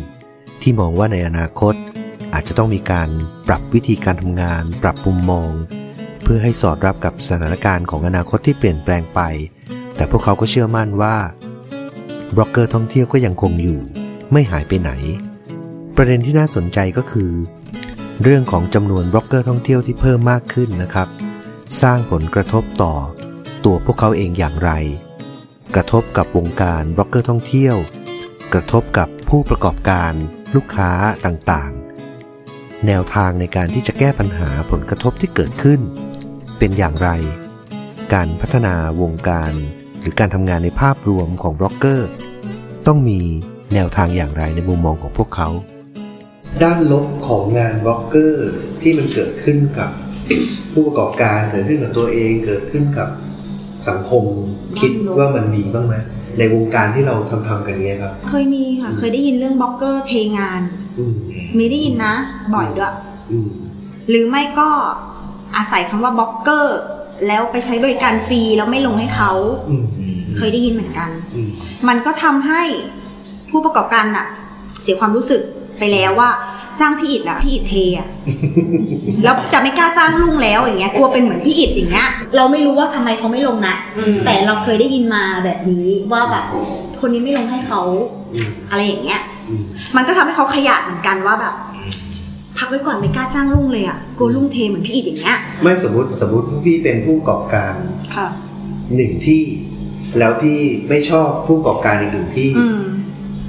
[0.71, 1.75] ที่มองว่าในอนาคต
[2.35, 3.09] อาจจะต้องมีการ
[3.49, 5.51] ปรับวิธีการทำงาน ปรับมุมมอง
[6.23, 9.21] เพื่อให้สอดรับกับสถานการณ์ของอนาคตที่เปลี่ยนแปลงไป
[9.97, 11.17] แต่พวกเขาก็เชื่อมั่นว่า
[12.35, 13.81] บล็อกเกอร์ท่องเที่ยวก็ยังคงอยู่
[14.33, 14.91] ไม่หายไปไหน
[15.97, 17.33] ประเด็นที่น่าสนใจก็คือ
[18.23, 21.09] เรื่องของจำนวนบล็อกเกอร์ท่องเที่ยวที่เพิ่มมากขึ้นนะครับ
[21.81, 22.95] สร้างผลกระทบต่อ
[23.65, 24.71] ตัวพวกเขาเองอย่างไร
[25.75, 27.77] กระทบกับวงการบล็อกเกอร์ท่องเที่ยว
[28.53, 30.15] กระทบกับผู้ประกอบการ
[30.55, 30.91] ลูกค้า
[31.25, 35.81] ต่างๆ แนวทางในการที่จะแก้ปัญหาผลกระทบที่เกิดขึ้น
[36.59, 37.11] เป็นอย่างไร
[38.15, 39.53] การพัฒนาวงการ
[40.01, 42.11] หรือการทำงานในภาพรวมของบล็อกเกอร์
[42.87, 43.21] ต้องมี
[43.75, 45.49] แนวทางอย่างไรในมุมมองของพวกเขา
[46.63, 49.91] ด้านลบของงานบล็อกเกอร์ที่มันเกิดขึ้นกับ
[50.73, 53.09] ผู้ประกอบการเกิดขึ้นกับตัวเองเกิดขึ้นกับ
[53.89, 54.25] สังคม
[54.81, 55.95] คิดว่ามันมีบ้างไหม
[56.39, 60.63] ในวงการที่เราทำทำๆกันเนี้ยครับ เคยมีค่ะ เคยได้ยินเรื่องบล็อกเกอร์เทงาน
[60.99, 61.13] อืม
[61.59, 62.15] มีได้ยินนะ
[62.55, 62.95] บ่อยด้วย
[63.31, 63.49] อืม
[64.09, 64.69] หรือไม่ก็
[65.57, 66.79] อาศัยคำว่าบล็อกเกอร์
[67.27, 69.33] แล้วไปใช้บริการฟรีแล้วไม่ลงให้เขา
[69.69, 69.85] อืม
[70.37, 71.51] เคยได้ยินเหมือนกันอืม
[71.89, 72.63] มันก็ทำให้
[73.51, 74.27] ผู้ประกอบการอะ
[74.83, 75.43] เสียความรู้สึก
[75.79, 76.31] ไปแล้วว่า
[76.81, 78.09] จ้างพี่อิดอะพี่อิดเทอะ
[79.25, 83.77] แล้วจะไม่กล้าจ้างลุงแล้วอย่างเงี้ยกลัวเป็นเหมือนพี่อิดอย่างเงี้ยเราไม่รู้ว่าทำไมเขาไม่ลงนะ
[84.25, 86.45] แต่เราเคยได้ยินมาแบบนี้ว่าแบบ
[87.01, 87.81] คนนี้ไม่ลงให้เขา
[88.35, 89.63] อืมอะไรอย่างเงี้ยอืม
[89.97, 91.55] มันก็ทำให้เขาขยาดเหมือนกันว่าแบบ
[92.59, 97.75] พักไว้ก่อนไม่กล้าจ้างลุงเลยอะกลัวลุงเทเหมือนพี่อิดอย่างเงี้ยไม่สมมติสมมติพี่เป็นผู้ประกอบการ
[98.17, 98.29] ค่ะ
[98.97, 99.43] หนึ่งที่
[100.19, 102.81] แล้วพี่ไม่ชอบผู้ประกอบการอีกหนึ่งที่อืม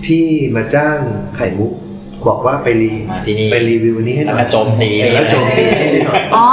[0.06, 0.98] พี่มาจ้าง
[1.36, 1.74] ไข่มุก
[2.27, 6.47] บอกว่าไปรีมาที่นี่ ไปรีวิวอันนี้ให้หน่อยแล้วก็โจมตีแล้วโจมตีให้หน่อยอ๋อ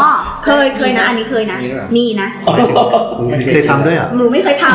[0.45, 2.29] เคยเคยนะ อันนี้เคยนะ มีด้วยเหรอ มีนะ
[3.53, 4.67] เคยทำด้วยเหรอหนูไม่เคยท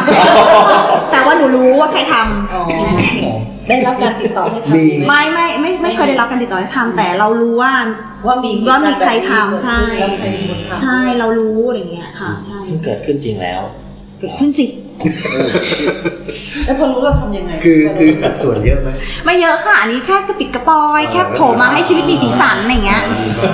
[0.52, 7.74] ำ แต่ว่าหนูรู้ว่าใครทำอ๋อแค่นั้นเองได้รับการติดต่อให้ทำมีไม่ไม่ไม่ไม่เคยได้รับการติดต่อให้ทำแต่เรารู้ว่า
[8.26, 13.62] ว่ามีว่ามีใครทำใช่ แล้วใครเป็นคนทำ ใช่เรารู้อะไรเงี้ยค่ะ ใช่ ซึ่งเกิดขึ้นจริงแล้ว
[14.22, 14.66] เกิดขึ้นสิ
[16.66, 18.90] แล้วพอรู้เราทำยังไง คือคือสัดส่วนเยอะไหม
[19.26, 23.04] ไม่เยอะค่ะ อันนี้แค่กระปิดกระปอยเออแค่โผล่มาให้ชีวิตมีสีสันอะไรเงี้ย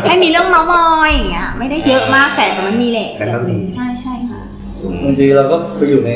[0.08, 4.42] ให้มีเรื่องเมาส์มอยอย่างเงี้ยไม่ได้เยอะมากแต่แต่มันมีแหละแต่ก็มีใช่ใช่ค่ะ
[5.04, 6.12] บางทีเราก็ไปอยู่ใน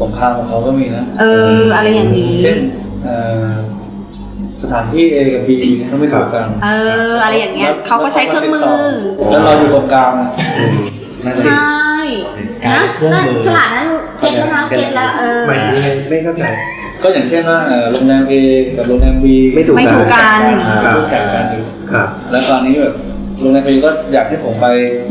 [0.00, 1.24] สงครามของเขาก็มีนะ เอ
[1.58, 2.58] อ อะไรอย่างนี้ เช่น
[3.04, 3.50] เอ่อ
[4.62, 6.68] สถานที่ A กับ B เนี่ยเขาไม่ถูกกัน เอ
[7.08, 8.72] อ อะไรอย่างเงี้ยเขาก็ใช้เครื่องมือ
[9.30, 10.30] แล้วเราอยู่ตรงกลางอะ
[11.24, 11.85] นั่นเองใช่การ
[12.74, 16.44] นะเครื่องมือฉลาดนะลูกเก็ตแล้วนะเก็ตแล้วเออหมายถึงยังไงไม่เข้าใจ
[17.02, 18.34] ก็อย่างเช่นว่าเอ่อโรงแรม A
[18.76, 20.40] กับโรงแรม B ไม่ถูกไม่ถูกกัน
[20.84, 22.94] ครับถูกกันกันอยู่ครับ แล้วตอนนี้แบบ
[23.40, 24.66] โรงแรม A ก็อยากให้ผมไป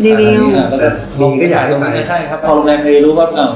[0.06, 0.88] รีวิวอ่าแล้วก็
[1.20, 3.52] B ก็อยากให้ไปใช่ครับพอโรงแรม A รู้ว่าอ้าว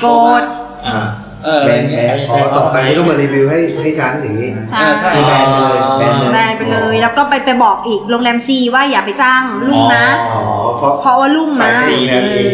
[0.00, 0.06] โก
[0.40, 0.42] ด
[0.88, 0.98] อ่า
[1.44, 10.42] เอออะไรเงี้ยอ๋อต่อไปไม่ต้องมารีวิวให้ให้ฉันอย่างนี้ใช่ใช่แบนไปเลยแบนเลยแบนไปเลย แล้วก็ไปไปบอกอีกโรงแรมซีว่าอย่าไปจ้างลุงนะอ๋อ
[10.78, 12.50] เพราะเพราะว่าลุงนะซีแบบนี้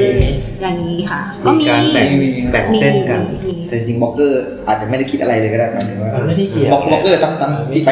[0.52, 7.91] เอออย่างนี้ค่ะ ก็มีมีการแบ่งมีแบ่งเส้นกันมีแต่จริงๆบล็อกเกอร์อาจจะไม่ได้คิดอะไรเลยก็ได้หมายถึงว่ามันไม่ได้เกี่ยวบล็อกบล็อกเกอร์ตั้งตั้งที่ไป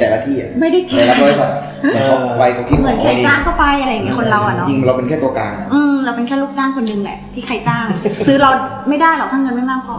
[0.00, 1.50] แต่ละที่อะไม่ได้คิแต่ดละบริษัท
[1.82, 7.86] เหมือนเขาไปเขาคิดเหมือนขใครองเขาเองจ้างก็ไปอะไรอย่างเงี้ยคนเราอะเนาะจริงๆเราเป็นแค่ตัวกลางอืมเราเป็นแค่ลูกจ้างคนหนึงแหละที่ใครจ้าง
[8.26, 8.50] ซื้อเรา
[8.88, 9.96] ไม่ได้หรอกถ้าเงินไม่มากพอ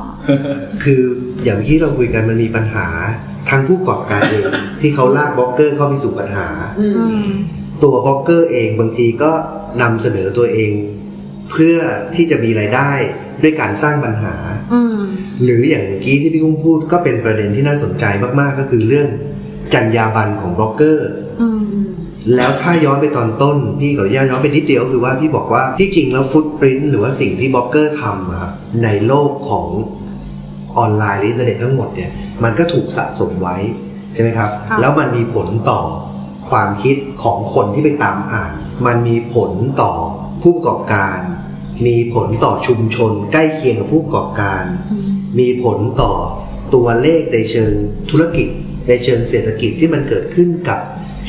[0.84, 1.02] คือ
[1.46, 2.88] อย่างที่เราคุยกันมันมีปัญหา
[3.50, 4.44] ทั้งผู้ประกอบการเอง
[4.82, 6.48] ที่เขาลากบล็อกเกอร์เข้าไปสู่ปัญหา
[6.80, 7.24] อืม
[7.84, 9.32] ตัวบล็อกเกอร์เองบางทีก็
[9.82, 10.72] นำเสนอตัวเอง
[11.54, 11.78] เพื่อ
[12.16, 12.92] ที่จะมีรายได้
[13.44, 14.36] ด้วยการสร้างปัญหา
[14.74, 14.98] อืม
[15.44, 18.06] หรืออย่างเมื่อกี้ที่พี่กุ้งพูดก็เป็นประเด็นที่น่าสนใจ
[18.40, 19.08] มากๆ ก็คือเรื่อง
[19.74, 21.12] จรรยาบรรณของบล็อกเกอร์
[21.42, 21.64] อืม
[22.36, 29.68] แล้วถ้าย้อนไปตอนต้น พี่ขออนุญาตย้อนไปนิดเดียวคือว่าพี่บอกว่าที่จริงแล้ว footprint หรือว่าสิ่งที่บล็อกเกอร์ทำอะครับในโลกของ
[30.78, 32.12] ออนไลน์หรืออินเทอร์เน็ตทั้งหมดเนี่ย
[32.44, 33.58] มันก็ถูกสะสมไว้
[34.14, 35.82] ใช่ไหมครับค่ะแล้วมันมีผลต่อ
[36.50, 38.54] ความคิดของคนที่ไปตามอ่าน
[38.86, 39.92] มันมีผลต่อ
[40.42, 41.20] ผู้ประกอบการ
[41.86, 45.04] มีผลต่อชุมชนใกล้เคียงกับผู้ประกอบการอืม
[45.40, 46.14] มีผลต่อ
[46.74, 47.74] ตัวเลขในเชิง
[48.12, 48.50] ธุรกิจ
[48.88, 50.80] ในเชิงเศรษฐกิจที่มันเกิดขึ้นกับ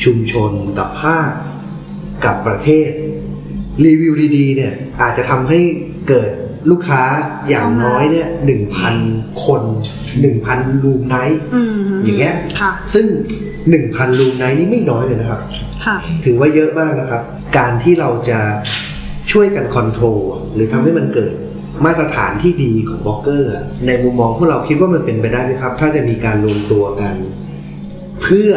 [0.03, 1.29] ชุมชนกับภาค
[2.25, 2.89] กับประเทศ
[3.85, 5.59] รีวิวดีๆเนี่ยอาจจะทำให้
[6.09, 6.31] เกิด
[6.69, 7.03] ลูกค้า
[7.49, 8.95] อย่างน้อยเนี่ยหนึ่งพัน
[9.45, 9.61] คน
[10.21, 11.71] หนึ่งพันรูมไนท์อืม
[12.03, 13.05] อย่างเงี้ยค่ะซึ่ง
[13.69, 15.41] หนึ่งพัน room night นี่ไม่น้อยเลยนะครับ
[15.85, 17.21] ค่ะถือว่าเยอะมากนะครับ
[17.57, 18.39] การที่เราจะ
[19.31, 20.21] ช่วยกัน control
[20.53, 21.33] หรือทำให้มันเกิด
[21.85, 27.15] มาตรฐานที่ดีของบล็อกเกอร์อะในมุมมองพวกเราคิดว่ามันเป็นไปได้ไหมครับ ถ้าจะมีการรวมตัวกัน
[28.21, 28.51] เพื่อ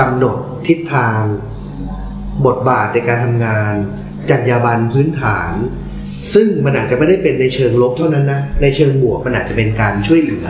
[0.00, 1.20] กำหนดทิศทาง
[2.46, 3.72] บทบาทในการทำงาน
[4.30, 5.52] จรรยาบรรณพื้นฐาน
[6.34, 10.46] ซึ่งมันอาจจะไม่ได้เป็นในเชิงลบเท่านั้นนะ ในเชิงบวกมันอาจจะเป็นการช่วยเหลือ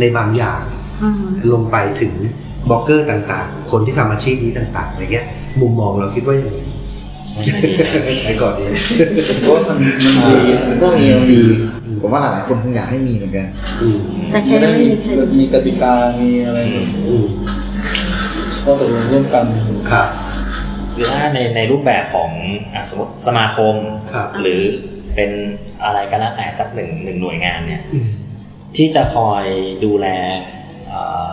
[0.00, 0.62] ในบางอย่าง
[1.02, 2.14] อืมลงไปถึง
[2.70, 5.26] บล็อกเกอร์ต่างๆ คนที่ทำอาชีพนี้ต่างๆอะไรเงี้ย
[5.60, 6.61] มุมมองเราคิดว่าอย่างไร
[8.24, 8.64] ไปก่อนดี
[9.42, 10.36] เพราะว่ามันมันดี
[10.68, 11.42] นะก็มีดี
[12.00, 13.46] ผมว่าหลายๆคนคงอยากให้มีเหมือนกัน
[13.80, 13.96] อืม
[14.30, 17.24] แต่แค่ไม่ได้ไม่มีมีใครมีกติกา มีอะไรแบบอืม
[18.64, 19.44] ก็ตกลงร่วมกัน
[19.90, 20.08] ครับ
[20.94, 22.30] หรือถ้าในในรูปแบบของ
[22.74, 23.74] อะสมมติสมาคม
[24.12, 24.62] ครับหรือ
[25.14, 25.30] เป็น
[25.84, 28.08] อะไรก็แล้วแต่สักหนึ่งหนึ่งหน่วยงานเนี่ยอืม
[28.76, 29.44] ที่จะคอย
[29.84, 30.06] ดูแล
[30.88, 31.30] เอ่อ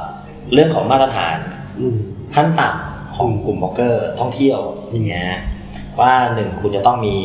[0.54, 1.38] เรื่องของมาตรฐาน
[1.80, 1.96] อืม
[2.36, 4.60] ขั้นต่ำของกลุ่มบล็อกเกอร์ท่องเที่ยว
[4.92, 5.30] อย่างเงี้ย
[6.02, 7.16] ว่าหนึ่งคุณจะต้องมี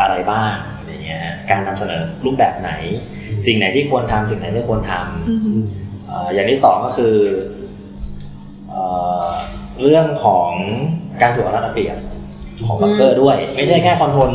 [0.00, 0.52] อะไรบ้าง
[0.86, 2.70] อย่างเงี้ยการนำเสนอรูปแบบไหน
[3.46, 5.60] สิ่งไหนที่ควรทำสิ่งไหนไม่ควรทำอืม
[6.06, 7.14] เอ่ออย่างที่สองก็คือ
[8.68, 8.82] เอ่
[9.24, 9.26] อ
[9.82, 10.50] เรื่องของ
[11.22, 11.96] การถูกเอารัดเอาเปรียบ
[12.66, 14.30] ของบล็อกเกอร์ด้วย ไม่ใช่แค่ control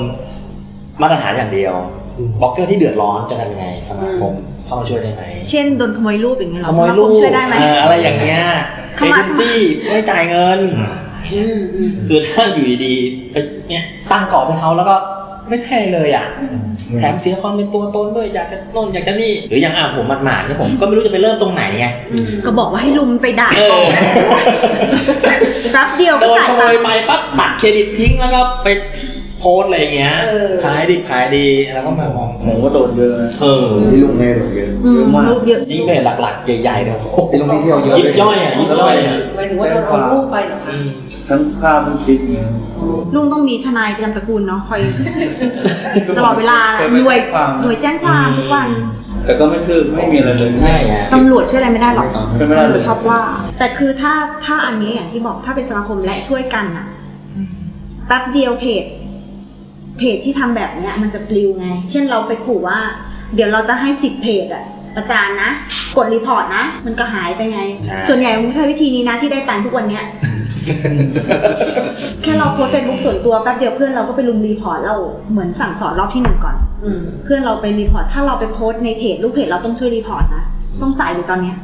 [1.01, 1.75] มาตรฐานอย่างเดียว
[2.17, 4.33] อืมบล็อกเกอร์ที่เดือดร้อนจะทำยังไงสมาคม
[4.65, 8.41] เข้ามาช่วยได้ไหมเช่นโดนขโมยรูปอย่างเงี้ยเหรอขโมยรูปสมาคมช่วยได้ไหมเอ่ออะไรอย่างเงี้ย
[8.95, 9.57] เอเข้าเจมานซี่
[9.91, 10.59] ไม่จ่ายเงิน
[11.33, 13.35] อืมอืมคือถ้าอยู่ดีๆไป
[13.69, 14.95] เนี่ยตั้งกรอบให้เขาแล้วก็
[15.49, 16.25] ไม่ได้เลยอะ
[16.99, 21.87] แถมเสียความเป็นตัวตนด้วยอยากจะโน่นอยากจะนี่ หรืออย่างอะผมหมาดๆเนี่ยผมก็ไม่รู้จะไปเริ่มตรงไหนไง
[22.45, 23.85] ก็บอกว่าให้ลุมไปด่าเออ
[25.71, 28.67] แป๊บเดียวโดก็นจ่ายขโมตังยค์ไปปั๊บตัดเครดิตทิ้งแล้วก็ไป
[29.39, 40.87] โพสต์อะไรอย่างเงี้ยเออ ขายดิบขายดีแล้วก็มามองผมก็โดนเยอะนะเออที่ลุงให้แบบเยอะอืมเยอะมากรูปเยอะยิ่งเพจหลักๆ ใหญ่ๆเนี่ยโอ้โห ที่ลงที่เที่ยวเยอะยิบย่อยอะยิบย่อยอะหมายถึงว่าโดนเอารูปไปเหรอคะอืม
[41.29, 42.49] ทั้งภาพทั้งคลิปอย่างเงี้ย
[43.15, 44.79] ลุงต้องมีทนายประจำตระกูลเนาะคอย
[46.17, 48.69] ตลอดเวลาเคยไปหน่วยแจ้งความหน่วยแจ้งความทุกวัน
[49.25, 53.21] แต่ก็ไม่คือไม่มีอะไรเลย ใช่ไง ตำรวจช่วยอะไรไม่ได้หรอกเป็นไม่ได้ ตำรวจเลยชอบว่า
[53.59, 54.13] แต่คือถ้า
[54.45, 56.87] ถ้าอันนี้อย่างที่บอกถ้าเป็นสมาคมและช่วยกันน่ะ
[58.07, 58.85] แป๊บเดียวเพจ
[59.97, 62.79] เพจที่ทำแบบเนี้ยมันจะปลิวไง เช่นเราไปขู่ว่า
[63.35, 64.63] เดี๋ยวเราจะให้สิบเพจอะ
[64.95, 65.49] ประจานนะ
[65.97, 70.03] กด report นะ มันก็หายไปไงใช่ส่วนใหญ่ผมใช้วิธีนี้นะที่ได้ตังค์ทุกวันเนี้ย
[72.23, 74.95] แค่เราโพสเฟซบุ๊กส่วนตัวแป๊บเดียวเพื่อนเราก็ไปรุม report เรา
[75.31, 76.55] เหมือนสั่งสอนรอบที่หนึ่งก่อน
[76.85, 80.43] อืมเพื่อนเราไปรีพอร์ตถ้าเราไปโพสต์ในเพจลูกเพจเราต้องช่วยรีพอร์ตนะ
[80.81, 81.57] ต้องจ่ายเลยตอนเนี้ย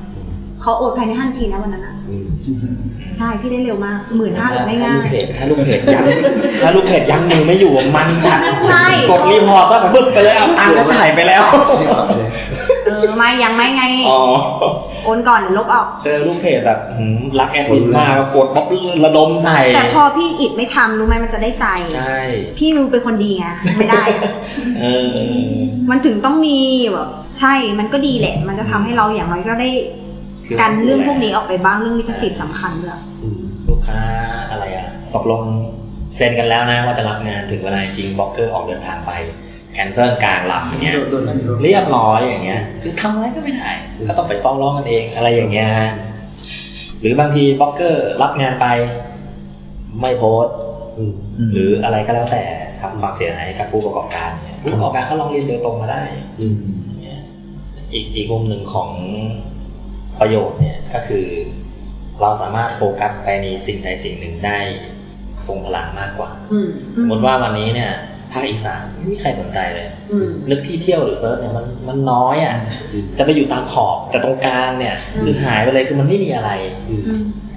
[0.61, 1.95] เขาโอนภายในห้านาทีนะวันนั้นอะ
[3.21, 6.05] ใช่พี่ได้เร็วมากหมื่นห้าถ้าไม่ถ้าง่าลูกยเพจถ้าลูกเพจยัง
[6.61, 11.43] ถ้าลูกเพจยังมือไม่อยู่มันจัดใช่ กดรีพอร์ตซะแบบบึ้บไปเลยเอาตังค์ก็จ่ายไปแล้ว
[12.85, 14.21] เออไม่ยังไม่ไง อ๋อ
[15.03, 18.65] โอนก่อนเดี๋ยวลบออก เจอลูกเพจแบบหืมรักแอดมินมากก็กดบ๊อบ
[19.05, 21.65] ระดมใส่ แต่พอพี่อิดไม่ทำรู้ไหมมันจะได้ใจ
[21.97, 22.19] ใช่
[22.57, 24.03] พี่นูเป็นคนดีไงไม่ได้
[24.81, 25.15] เออ
[25.89, 26.59] มันถึงต้องมี
[26.93, 29.69] แบบใช่มันก็ดีแหละ มันจะทำให้เราอย่างน้อยก็ได้
[30.59, 33.10] กันเรื่องพวกนี้ออกไปบ้างเรื่องลิขสิทธิ์สำคัญด้วยลูก
[33.87, 34.01] ค้า
[34.51, 35.41] อะไรอะตกลง
[36.15, 39.11] เซ็นกันแล้วนะว่าจะรับงานถึงเวลาจริงบล็อกเกอร์ออกเดินทางไป
[39.73, 40.93] แคนเซิลกลางลำอย่างเงี้ย
[41.63, 43.69] เรียบร้อยอย่างเงี้ย คือทำอะไรก็ไม่ได้
[44.09, 45.71] ก็ต้องไปฟ้องร้องกันเองอะไรอย่างเงี้ย
[47.01, 48.67] หรือบางทีบล็อกเกอร์รับงานไป
[50.01, 50.55] ไม่โพสต์
[51.53, 52.43] หรืออะไรก็แล้วแต่
[52.81, 56.03] ทำความเสียหายกับผู้ประกอบการเนี่ยผู้ประกอบการก็ร้องเรียนโดยตรงมาได้
[57.01, 57.21] เนี่ย
[57.93, 58.89] อีกอีกมุมหนึ่งของ
[60.19, 61.25] ประโยชน์เนี่ยก็คือ
[62.21, 64.59] เราสามารถโฟกัสไปในสิ่งใดสิ่งหนึ่งได้
[65.47, 66.69] ทรงพลังมากกว่าอืม
[67.01, 67.91] สมมติว่าวันนี้เนี่ย
[68.31, 72.55] ภาคอีสานไม่มีใครสนใจเลยอืมนึกที่เที่ยวหรือ search เนี่ยมันมันน้อยอะ
[73.17, 76.51] จะไปอยู่ตามขอบแต่ตรงกลางเนี่ยคือหายไปเลยคือมันไม่มีอะไร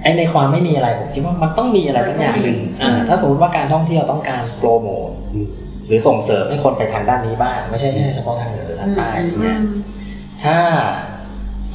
[0.03, 5.09] ไอในความไม่มีอะไรผมคิดว่ามันต้องมีอะไรสักอย่างหนึ่งอ่าถ้าสมมติว่าการท่องเที่ยวต้องการโปรโมท
[5.87, 9.59] หรือส่งเสริมให้คนไปทางด้านนี้บ้าง ไม่ใช่แค่เฉพาะทางเหนือหรือทางใต้อย่างเงี้ย
[10.43, 10.57] ถ้า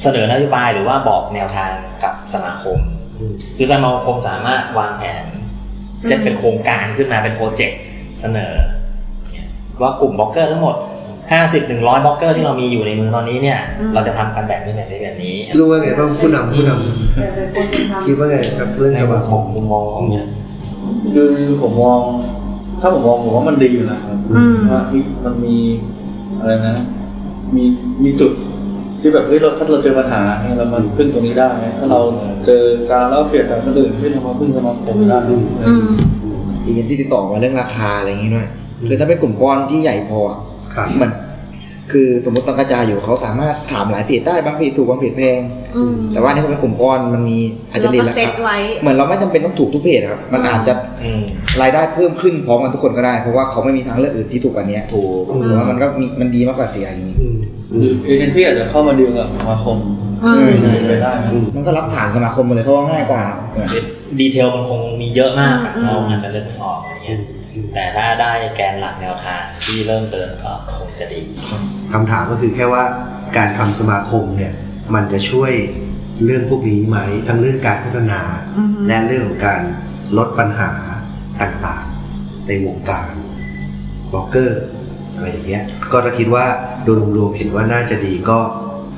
[0.01, 1.71] เสนอนโยบายหรือว่าบอกแนวทาง
[2.03, 2.77] กับสมาคม
[3.57, 5.25] คือสมาคมสามารถวางแผน
[6.05, 7.79] เซตเป็นโครงการขึ้นมาเป็นโปรเจกต์
[8.19, 8.53] เสนอ
[9.31, 9.47] เนี่ย
[9.81, 10.75] ว่ากลุ่มบล็อกเกอร์ทั้งหมด
[11.31, 13.59] 50 100บล็อกเกอร์ที่เรามีอยู่ในมือตอนนี้เนี่ย
[13.93, 16.71] เราจะทำกันแบบนี้แบบนี้แบบนี้ รู้ว่าไงบ้างผู้นำผู้น
[17.15, 20.27] แต่เป็นคนเป็นทำำคิดว่าไงครับเรื่องในสมุมามคของมมุมมองของเนี่ย
[21.13, 21.99] คือผมมอง
[22.81, 24.81] ถ้าผมมองผมว่ามันดีอยู่นะครับอืมว่า
[25.25, 25.57] มันมี
[26.39, 26.75] อะไรนะ
[27.55, 27.63] มี
[28.03, 28.31] มีจุด
[29.01, 31.99] ที่แบบเฮ้ยเราถ้าเราเจอปัญหาเนี่ยเรามาพึ่งตรงนี้ได้ ถ้าเรา
[32.45, 32.61] เจอ
[32.91, 35.17] การเล่าเปรียบกับคนอื่นที่เรามาพึ่งสมาคมได้
[35.67, 35.87] อืม
[36.63, 38.47] เอเจนซี่ติดต่อมาเรื่องราคาอะไรอย่างงี้ด้วย
[38.87, 40.39] คือถ้าเป็นกลุ่มก้อนที่ใหญ่พออะ
[40.75, 41.11] ครับมัน
[41.91, 45.39] คือสมมติตอนกระจายอยู่เขาสามารถถามหลายเพจได้บางเพจถูกบางเพจแพง
[45.77, 47.39] อืมแต่ว่าอันนี่พอเป็นกลุ่มก้อนมันมี
[47.71, 51.23] อาจจะเราเรียนก็ราเซคาตไว้เหมือนเราไม่จำเป็นต้องถูกทุกเพจครับ มันอาจจะอืม
[51.61, 57.30] รายได้เพิ่มขึ้นพร้อมกันทุกคนก็ได้ เพราะว่าเขาไม่มีทางเลือกอื่นที่ถูกกว่านี้ถูกหรือว่ามันก็มีมันดีมากกว่าเสียอย่างนี้อืม
[57.77, 59.77] หรือเอเจนซี่อาจจะเข้ามาดีลกับสมาคม
[60.23, 63.23] อืมเป็นไปได้นะมันก็รับผ่านสมาคมมาเลยเพราะว่าง่ายกว่า
[64.19, 67.19] ดีเทลมันคงมีเยอะมากอะอืมเราอาจจะเลือกไม่ออกอะไรเงี้ย
[67.73, 71.21] แต่ถ้าได้แกนหลักแนวทางที่เริ่มเดินก็คงจะดี
[71.93, 72.83] คำถามก็คือแค่ว่า
[73.37, 74.53] การทำสมาคมเนี่ย
[74.93, 75.51] มันจะช่วย
[76.25, 78.21] เรื่องพวกนี้ไหมทั้งเรื่องการพัฒนา
[78.57, 79.61] อือฮึและเรื่องของการ
[80.17, 80.71] ลดปัญหา
[81.41, 83.11] ต่างๆ ในวงการ
[84.13, 84.61] บล็อกเกอร์
[85.21, 86.45] อะไรอย่างเงี้ย ก็ถ้าคิดว่า
[86.83, 88.39] โดยรวมๆเห็นว่าน่าจะดีก็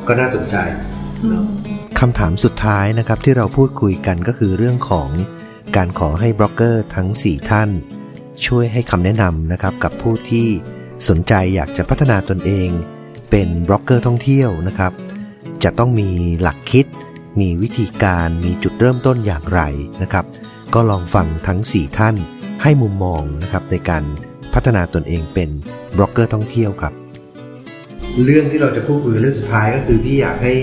[0.07, 0.55] ก็น่าสนใจ
[1.99, 5.09] คำถามสุดท้ายนะครับที่เราพูดคุยกันก็คือเรื่องของ
[5.75, 7.69] การขอให้บล็อกเกอร์ทั้ง 4 ท่าน
[8.45, 10.47] ช่วยให้คำแนะนำนะครับกับผู้ที่
[11.07, 12.69] สนใจอยากจะพัฒนาตนเอง
[13.31, 14.93] เป็นบล็อกเกอร์ท่องเที่ยวนะครับ
[15.63, 16.09] จะต้องมี
[16.41, 16.85] หลักคิด
[17.39, 19.61] มีวิธีการมีจุดเริ่มต้นอย่างไร
[20.01, 20.25] นะครับ
[20.73, 22.15] ก็ลองฟังทั้ง 4 ท่าน
[22.63, 24.03] ให้มุมมองนะครับในการ
[24.53, 25.49] พัฒนาตนเองเป็น
[25.97, 26.93] บล็อกเกอร์ท่องเที่ยวครับ
[28.23, 30.53] เรื่องที่เราจะพูดคุยเรื่องสุดท้ายก็คือพี่อยากให้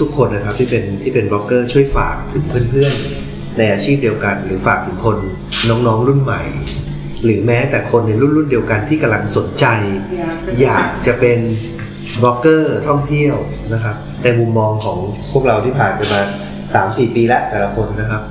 [0.00, 5.16] ทุก ๆ คนนะครับ ที่เป็นที่เป็นบล็อกเกอร์ช่วยฝากถึงเพื่อนๆ ในอาชีพเดียวกัน หรือฝากถึงคน
[5.68, 6.42] น้องๆรุ่นใหม่
[7.24, 9.66] หรือแม้แต่คนในรุ่นรุ่นเดียวกันที่กำลังสนใจ
[10.62, 11.38] อยากจะเป็น
[12.22, 13.34] บล็อกเกอร์ท่องเที่ยว
[13.72, 14.98] นะครับในมุมมองของ
[15.32, 16.20] พวกเราที่ผ่านไปมา
[16.72, 18.22] 3-4 ปีแล้วแต่ละคนนะครับ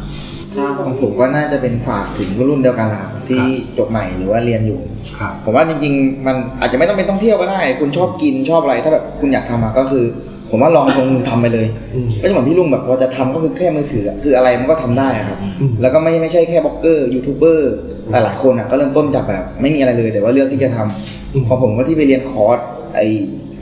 [0.85, 3.43] ของผมก็น่าจะเป็นฝากถึงรุ่นเดียวกันแหละครับที่
[3.77, 4.79] จบใหม่หรือว่าเรียนอยู่
[5.19, 10.05] ครับผมว่าจริง ๆ มันอาจจะไม่ต้องเป็นท่องเที่ยวก็ได้ คุณชอบกินชอบอะไร ถ้าแบบคุณอยากทำอะก็คือ
[10.51, 17.73] ผมว่าลองลงมือทำไปเลยอืมก็จะเหมือนพี่ลุงแบบพอจะทำก็คือแค่มือถืออะคืออะไรมันก็ทำได้อะครับอืมแล้วก็ไม่ไม่ใช่แค่บล็อกเกอร์ยูทูบเบอร์
[18.11, 22.59] หลายๆคนอะก็เริ่มต้นจากแบบไม่มีอะไรเลย แต่ว่าเลือกที่จะทำอืมของผมก็ที่ไปเรียนคอร์ส
[22.95, 23.01] ไอ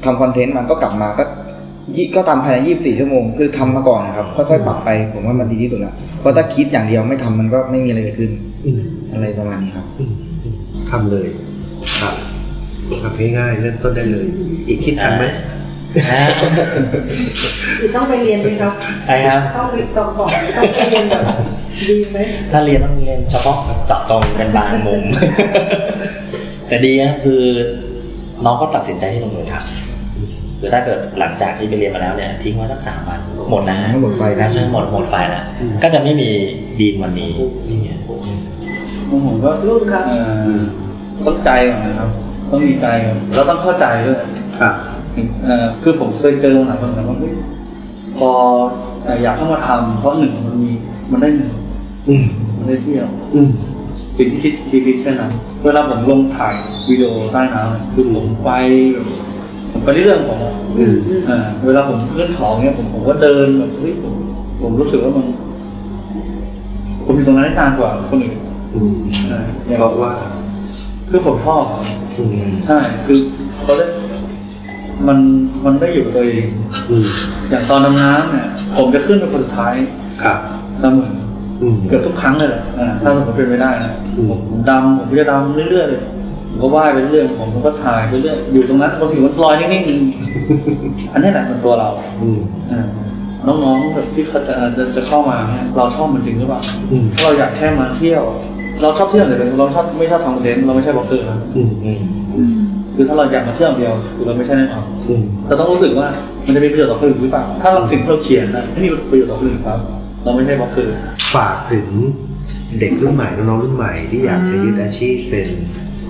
[0.03, 1.36] ทำคอนเทนต์มันก็กลับมาก็ยี่
[2.15, 8.31] ก็ทำภายใน 24 ชั่วโมง คือทำมาก่อนนะครับ ค่อยๆ ปรับไป ผมว่ามันดีที่สุดละเพราะถ้าคิดอย่างเดียวไม่ทำมันก็ไม่มีอะไรเกิดขึ้น
[8.65, 8.81] อืม
[9.13, 10.55] อะไรประมาณนี้ครับ อืมอืม
[10.91, 11.29] ทำเลย
[12.01, 12.15] ครับ
[13.03, 14.25] ทำง่ายๆเริ่มต้นได้เลย
[14.67, 15.25] อีกคิดทันไหม
[17.79, 18.73] หรือต้องไปเรียนดีครับ
[19.07, 21.23] อะไรครับ ต้องไปต้องบอกต้องไปเรียนแบบ
[21.89, 22.17] ดีไหม
[22.51, 25.03] ถ้าเรียนต้องเรียนเฉพาะเจาะจงเป็นบางมุม
[26.67, 27.41] แต่ดีนะคือ
[28.45, 29.86] น้องก็ตัดสินใจที่ลงมือทำ
[30.59, 35.43] คือถ้าเกิดหลังจากที่ไปเรียนมาแล้วเนี่ยทิ้งไว้สักสามวันหมดนะหมดไฟนะนะใช่หมดหมดไฟนะ
[35.83, 36.29] ก็จะไม่มี
[36.79, 37.31] ดีนวันนี้
[37.67, 37.99] อย่างเงี้ย
[39.25, 40.17] ผมก็รุ่นครับเอ่
[40.57, 40.61] อ
[41.25, 42.09] ต้องใจก่อนนะครับ
[42.51, 44.19] ต้องมีใจก่อนแล้วต้องเข้าใจด้วย
[44.59, 44.73] ครับ
[45.45, 47.33] เอ่อคือผมเคยเจอมาหลายคนแล้วว่าเฮ้ย
[48.17, 48.29] พอ
[49.03, 50.71] เอ่ออยากเข้ามาทำเพราะหนึ่งมันมี
[51.11, 51.51] มันได้เงิน
[52.09, 52.25] อืม
[52.57, 53.49] มันได้เที่ยวอืม
[54.17, 55.31] สิ่งที่คิดคิดคิดแค่นั้น
[55.65, 56.55] เวลาผมลงถ่าย
[56.89, 58.49] วิดีโอใต้น้ำเนี่ยคือผมไป
[58.93, 59.07] แบบ
[59.71, 60.95] ผมไปเรื่องของผมอืม
[61.27, 64.13] เอ่อเวลาผมขึ้นเขาเนี่ยผมผมก็เดินแบบเฮ้ยผม
[64.61, 65.25] ผมรู้สึกว่ามัน
[67.05, 68.37] ผมอยู่ตรงนั้นได้นานกว่าคนอื่น
[68.73, 68.93] อืม
[69.29, 70.13] เอออย่างเพราะว่า
[71.09, 71.63] คือผมชอบ
[72.17, 73.17] อืมใช่ คือ
[73.61, 73.85] เขาได้
[75.07, 75.17] มัน
[75.65, 76.45] มันได้อยู่กับตัวเอง
[76.89, 77.05] อืม
[77.49, 79.73] อย่างตอนดำน้ำเนี่ย ผมจะขึ้นเป็นคนสุดท้าย
[80.23, 80.37] ครับ
[80.79, 81.11] เสมอ
[81.61, 86.01] อืม เกือบทุกครั้งเลยแหละอ่าถ้าสมมติเป็นไม่ได้นะอืม ผมผมดำผมก็จะดำเรื่อยๆเลย
[86.59, 91.89] ผมก็ว่ายไปเรื่อยผมก็ถ่ายไปเรื่อยอยู่ตรงนั้นบางทีมันลอยนิ่งๆอันนี้แหละเป็นตัวเรา
[92.21, 92.39] อืม
[92.71, 92.87] อ่า
[93.63, 98.23] น้องๆแบบที่เขาจะจะจะเข้ามาเนี่ยเราชอบมันจริงหรือเปล่าอืมถ้าเราอยากแค่มาเที่ยว
[98.81, 102.53] เราชอบเที่ยวแต่เราชอบไม่ชอบทำคอนเทนต์เราไม่ใช่บล็อกเกอร์นะอืมอืม
[102.95, 106.07] คือถ้าเราอยากมาเที่ยวอย่างเดียวคือเราไม่ใช่แน่นอนอืมเราต้องรู้สึกว่า
[106.45, 109.79] มันจะมีประโยชน์ต่อคนอื่นหรือเปล่า ถ้าเราสิ่งที่เราเขียนนะไม่มีประโยชน์ต่อคนอื่นครับ
[110.23, 110.93] เราไม่ใช่บล็อกเกอร์
[111.35, 111.87] ฝากถึง
[112.79, 115.47] เด็กรุ่นใหม่น้องๆรุ่นใหม่ที่อยากจะยึดอาชีพเป็น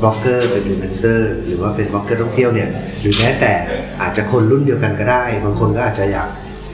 [0.02, 2.70] บล็อกเกอร์เป็นอินฟลูเอนเซอร์หรือว่าเป็นบล็อกเกอร์ท่องเที่ยวเนี่ย
[3.02, 3.54] หรือแม้แต่
[4.02, 6.30] อาจจะคนรุ่นเดียวกันก็ได้ บางคนก็อาจจะอยาก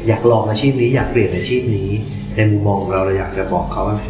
[0.07, 1.91] อยากลองอาชีพนี้ อยากเปลี่ยนอาชีพนี้
[2.35, 4.03] ในมุมมองของเราเราอยากจะบอกเขาอะไร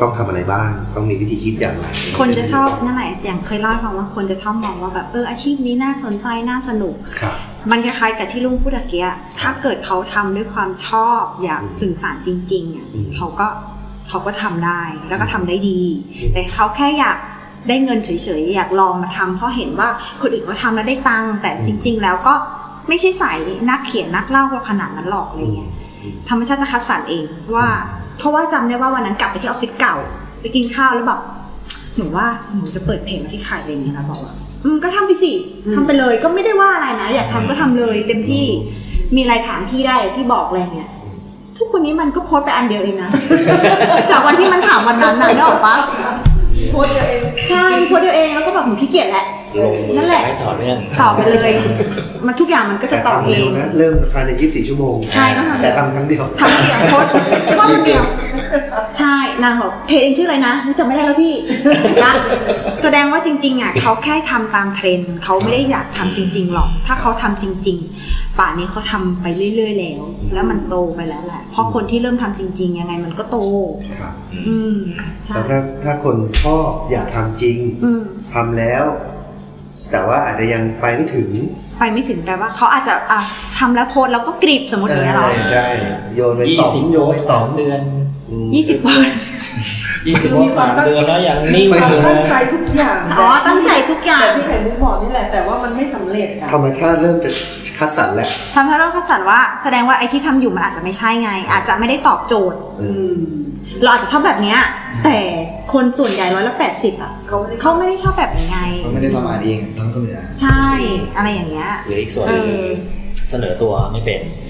[0.00, 1.86] ต้องทำอะไรบ้าง ต้องมีวิธีคิดอย่างไร
[2.20, 7.34] คนจะชอบนั่นแหละอย่างเคยเล่าให้ฟังว่าคนจะชอบมองว่าแบบเอออาชีพนี้น่าสนใจน่าสนุกครับ
[7.70, 9.06] มันคล้ายๆกับที่ลุงพูดตะเกีย
[9.40, 13.48] ถ้าเกิดเขาทำด้วยความชอบอยากสื่อสารจริงๆอะอืมเขาก็
[14.08, 15.80] เขาก็ทำได้แล้วก็ทำได้ดี
[16.16, 17.18] อืมแต่เขาแค่อยาก
[17.68, 19.88] ได้เงินเฉยๆอยากลองมาทำเพราะเห็นว่า
[20.20, 22.34] คนอื่นเขาทำแล้วได้ตังค์แต่จริง ๆ แล้วก็
[22.88, 23.36] ไม่ใช่สาย
[23.70, 25.70] นักเขียนนักเล่าขนาดนั้นหรอกอะไรเงี้ย
[26.28, 27.66] ธรรมชาติจะคัดสรรเองว่า
[28.18, 29.96] เพราะว่าจำได้ว่าวันนั้นกลับไปที่ออฟฟิศเก่า
[30.40, 31.20] ไปกินข้าวแล้วแบบ
[31.96, 34.32] หนูว่าหนูจะเปิดเพจมาที่ขายอะไรอย่างเงี้ยนะบอกว่า
[34.64, 35.32] อืมก็ทำไปสิ
[35.74, 38.46] ทำไปเลยก็ไม่ได้ว่าอะไรนะ อยากทำก็ทำเลยเต็มที่
[39.14, 40.90] มีอะไรถามพี่ได้พี่บอกอะไรเงี้ย
[41.58, 43.10] ทุกวันนี้มันก็โพสต์ไปอันเดียวเองนะ
[44.10, 45.74] จากวันที่มันถามวันนั้นน่ะนึกออกปะ
[46.70, 49.26] โพสต์ตัวเอง ใช่โพสต์เดียวเองแล้วก็แบบหนูขี้เกียจแหละ
[49.64, 51.52] ลงมือนั่นแหละ ให้ต่อเนื่องต่อไปเลย
[52.26, 57.12] มันทุกอย่างมันก็จะแต่ต่อทำเอเร็วง นะ เริ่มภายใน 24 ชั่วโมง ใช่ต้องทำ แต่ทำครั้งเดียว ทำเดียวโพสต์
[57.58, 58.04] ข้อเดียว
[58.98, 61.34] ใช่นางบอกเพจเองชื่ออะไรนะจำไม่ได้แล้วพี่
[62.04, 62.12] นะ
[62.82, 70.00] แสดงว่าจริงๆอะเขาแค่ทำตามเทรนด์เขาไม่ได้อยากทำจริง ๆ หรอก ถ้าเขาทำจริง ๆ ป่านนี้เขาทำไปเรื่อย ๆ แล้ว
[70.34, 73.38] แล้วมันโตไปแล้วแหละ เพราะคนที่เริ่มทำจริง ๆ ยังไงมันก็โต
[73.98, 74.14] ครับ
[74.48, 74.76] อืม
[75.24, 78.00] ใช่แต่ถ้าถ้าคนชอบอยากทำจริงอืม
[78.34, 78.84] ทำแล้ว
[79.92, 81.28] แต่ว่าอาจจะยังไปไม่ถึง
[81.78, 83.20] ไปไม่ถึงแปลว่าเขาอาจจะอะ
[83.58, 85.66] ทำแล้วโพสต์แล้วก็กรีบสมมติอย่างเงี้ยหรอใช่ใช่
[86.14, 87.99] โยนไปยี่สองสิบโยนไปสสอองงเดือนอืม
[88.54, 89.00] ยี่สิบวัน
[90.06, 97.30] ยี่สิบสามเดือนแล้วยังนิ่งคอวามยู่ตั้งนะใจทุกอย่างอ๋อตั้งใจทุกอย่างแต่ที่ไข่มุกบอกนี่แหละแต่ว่ามันไม่สำเร็จอะธรรมชาติเริ่มจะ
[97.78, 103.18] คัดสรรแล้วทำให้เราคัดสรรว่า แสดงว่าไอ้ที่ทำอยู่มันอาจจะไม่ใช่ไง อาจจะไม่ได้ตอบโจทย์เออือม
[103.82, 104.58] เราอาจจะชอบแบบเนี้ย
[105.04, 105.18] แต่
[105.72, 110.66] คนส่วนใหญ่ร้อยละแปดสิบอะเขาไม่ได้เขาไม่ได้ชอบแบบนี้ไงเขาไม่ได้ทำอ่านเองทั้งคนอื่นอะใช่
[111.16, 112.68] อะไรอย่างเงี้ยหรืออีกส่วนหนึ่งเออ
[113.28, 114.49] เสนอตัวไม่เป็นอื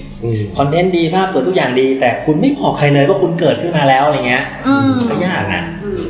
[0.57, 6.01] คอนเทนต์ดีภาพสวยทุกอย่างดี แต่คุณไม่บอกใครเลยว่าคุณเกิดขึ้นมาแล้วอะไรเงี้ยอืมก็ยากนะอืม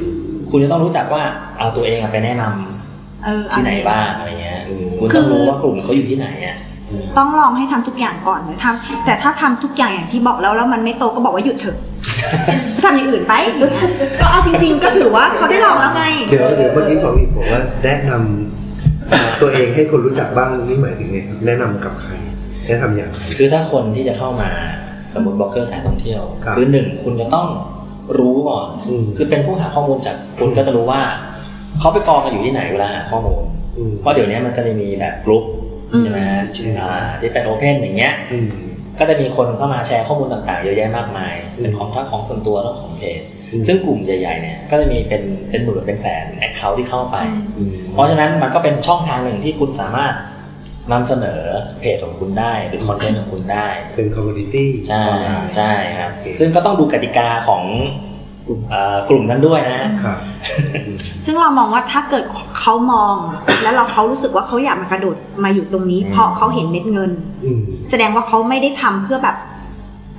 [0.51, 1.23] คุณจะต้องรู้จักว่า
[1.57, 4.59] เอาตัวเองอะไปแนะนำเออที่ไหนบ้างอะไรเงี้ย
[4.99, 6.57] คุณต้องรู้ว่ากลุ่มเขาอยู่ที่ไหนอะ
[7.17, 11.77] ต้องลองให้ทำทุกอย่างก่อนเลยทำแต่ถ้าทำทุกอย่างอย่างที่บอกแล้วแล้วมันไม่โตก็บอกว่าหยุดเถอะ
[12.83, 13.73] ทำอย่างอื่นไปอย่างเงี้ย
[14.21, 22.13] ก็เอาจริงๆก็ถือว่าเขาได้ลองแล้วไง เดี๋ยวเดี๋ยวเมื่อกี้ของอีกบอกว่าแนะนำตัวเองให้คนรู้จักบ้างนี่หมายถึงไงครับ แนะนำกับใคร
[22.67, 24.51] แนะนำอย่างไร คือถ้าคนที่จะเข้ามา
[25.13, 27.47] สมมติบล็อกเกอร์สายท่องเที่ยวครับอหนึ่งคุณจะต้อง
[28.17, 31.01] รู้ก่อน อืม คือเป็นผู้หาข้อมูลจากคุณก็จะรู้ว่า
[31.79, 33.43] เขาไปกองกันอยู่ที่ไหนเวลาหาข้อมูล
[33.77, 35.45] อืม เพราะเดี๋ยวนี้มันก็จะมีแบบกลุ่ม
[35.91, 36.19] อืม ใช่ไหม
[36.53, 38.47] ใช่ อ่าที่เป็นโอเพนอย่างเงี้ย อืม
[38.99, 47.17] ก็จะมีคนเข้ามาแชร์ข้อมูลต่างๆ เยอะแยะมากมายเป็นของทั้งของส่วนตัวทั้งของเพจ อืม ซึ่งกลุ่มใหญ่ๆเนี่ยก็จะมีเป็นเป็นหมื่นเป็นแสน account ที่เข้าไป
[47.57, 50.13] อืม เพราะฉะนั้นมันก็เป็นช่องทางหนึ่งที่คุณสามารถ
[50.91, 51.41] นำเสนอ
[51.79, 57.63] เพจของคุณได้หรือคอนเทนต์ของคุณได้ เป็น community ใช่ออนไลน์ใช่ครับโอเคซึ่งก็ต้องดูกติกาของ
[58.69, 60.17] เอ่อกลุ่มนั้นด้วยนะครับ
[61.25, 62.23] ซึ่งเรามองว่าถ้าเกิด
[62.59, 63.15] เขามอง
[63.63, 67.11] แล้วเราเขารู้สึกว่าเขาอยากมากระโดดมาอยู่ตรงนี้ เพราะเขาเห็นเม็ดเงิน
[67.45, 67.61] อืม
[67.91, 69.37] แสดงว่าเขาไม่ได้ทำเพื่อแบบ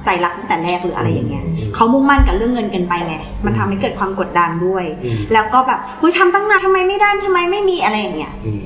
[0.05, 8.63] ใจรักตั้งแต่แรกหรืออะไรอย่างเงี้ยอืมเขามุ่งมั่นกับเรื่องเงินเกินไปไงมันทำให้เกิดความกดดันด้วยอืมแล้วก็แบบอุ้ยทำตั้งนานทำไมไม่ได้ทำไมไม่มีอะไรอย่างเงี้ยอืม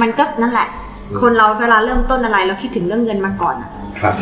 [0.00, 0.87] มันก็นั่นแหละอืม
[1.20, 4.14] คนเราเวลาเริ่มต้นอะไรเราคิดถึงเรื่องเงินมาก่อนอะครับ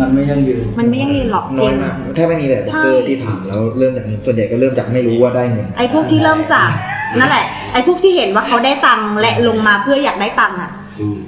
[0.00, 6.70] มันไม่ยั่งยืนมันไม่ยั่งยืนหรอกจน้อริยง มากแทบไม่มีเลยบล็อกเกอใช่ร์ที่ทำแล้วเริ่มจากเงินส่วนใหญ่ก็เริ่มจากไม่รู้ว่าได้เงิน ไอ้พวกที่เริ่มจาก
[7.18, 10.70] นั่นแหละ ไอ้พวกที่เห็นว่าเขาได้ตังค์และลงมาเพื่ออยากได้ตังค์อะ
[11.00, 11.18] อืม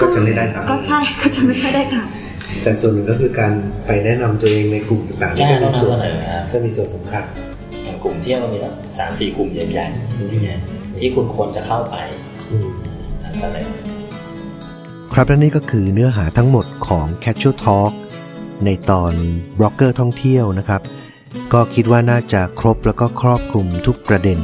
[0.00, 2.10] ก็จะไม่ได้ตามก็ใช่ก็จะไม่ค่อยได้ตังค์
[2.62, 3.52] แต่ส่วนหนึ่งก็คือการ
[3.86, 7.24] ไปแนะนำตัวเองในกลุ่มต่างๆใช่ก็ต้มีองส่วนนำเสนอครับ ก็มีส่วนสำคัญ
[7.84, 10.60] อย่างกลุ่มเที่ยวมีสักสามสี่กลุ่มใหญ่ๆอย่างเงี้ย
[10.98, 11.96] ที่คุณควรจะเข้าไป
[12.50, 12.68] อืม
[13.24, 13.66] นำเสนอ
[15.16, 17.92] ครับและนี่ก็คือเนื้อหาทั้งหมดของ Casual Talk
[18.64, 19.12] ในตอน
[19.58, 20.82] บล็อกเกอร์ท่องเที่ยวนะครับ
[21.52, 24.38] ก็คิดว่าน่าจะครบแล้วก็ครอบคลุมทุกประเด็น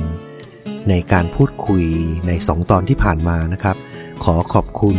[0.89, 1.85] ในการพูดคุย
[2.27, 3.77] ใน 2 ตอนที่ผ่านมานะครับ
[4.25, 4.97] ขอขอบคุณ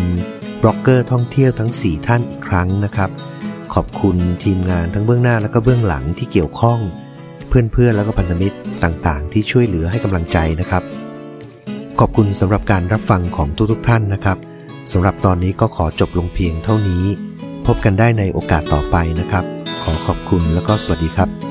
[0.61, 3.09] บล็อกเกอร์ท่องเที่ยวทั้ง 4 ท่านอีกครั้งนะครับ
[3.73, 6.79] ขอบคุณทีมงานทั้งเบื้องหน้าและก็เบื้องหลังที่เกี่ยวข้อง
[7.47, 10.83] เพื่อนๆแล้วก็พันธมิตรต่างๆ ที่ช่วยเหลือให้กำลังใจนะครับ
[11.99, 14.39] ขอบคุณสำหรับการรับฟังของทุกๆท่านนะครับ
[14.91, 17.03] สำหรับตอนนี้ก็ขอจบลงเพียงเท่านี้
[17.67, 19.43] พบกันได้ในโอกาสต่อไปนะครับ
[19.83, 21.48] ขอขอบคุณแล้วก็สวัสดีครับ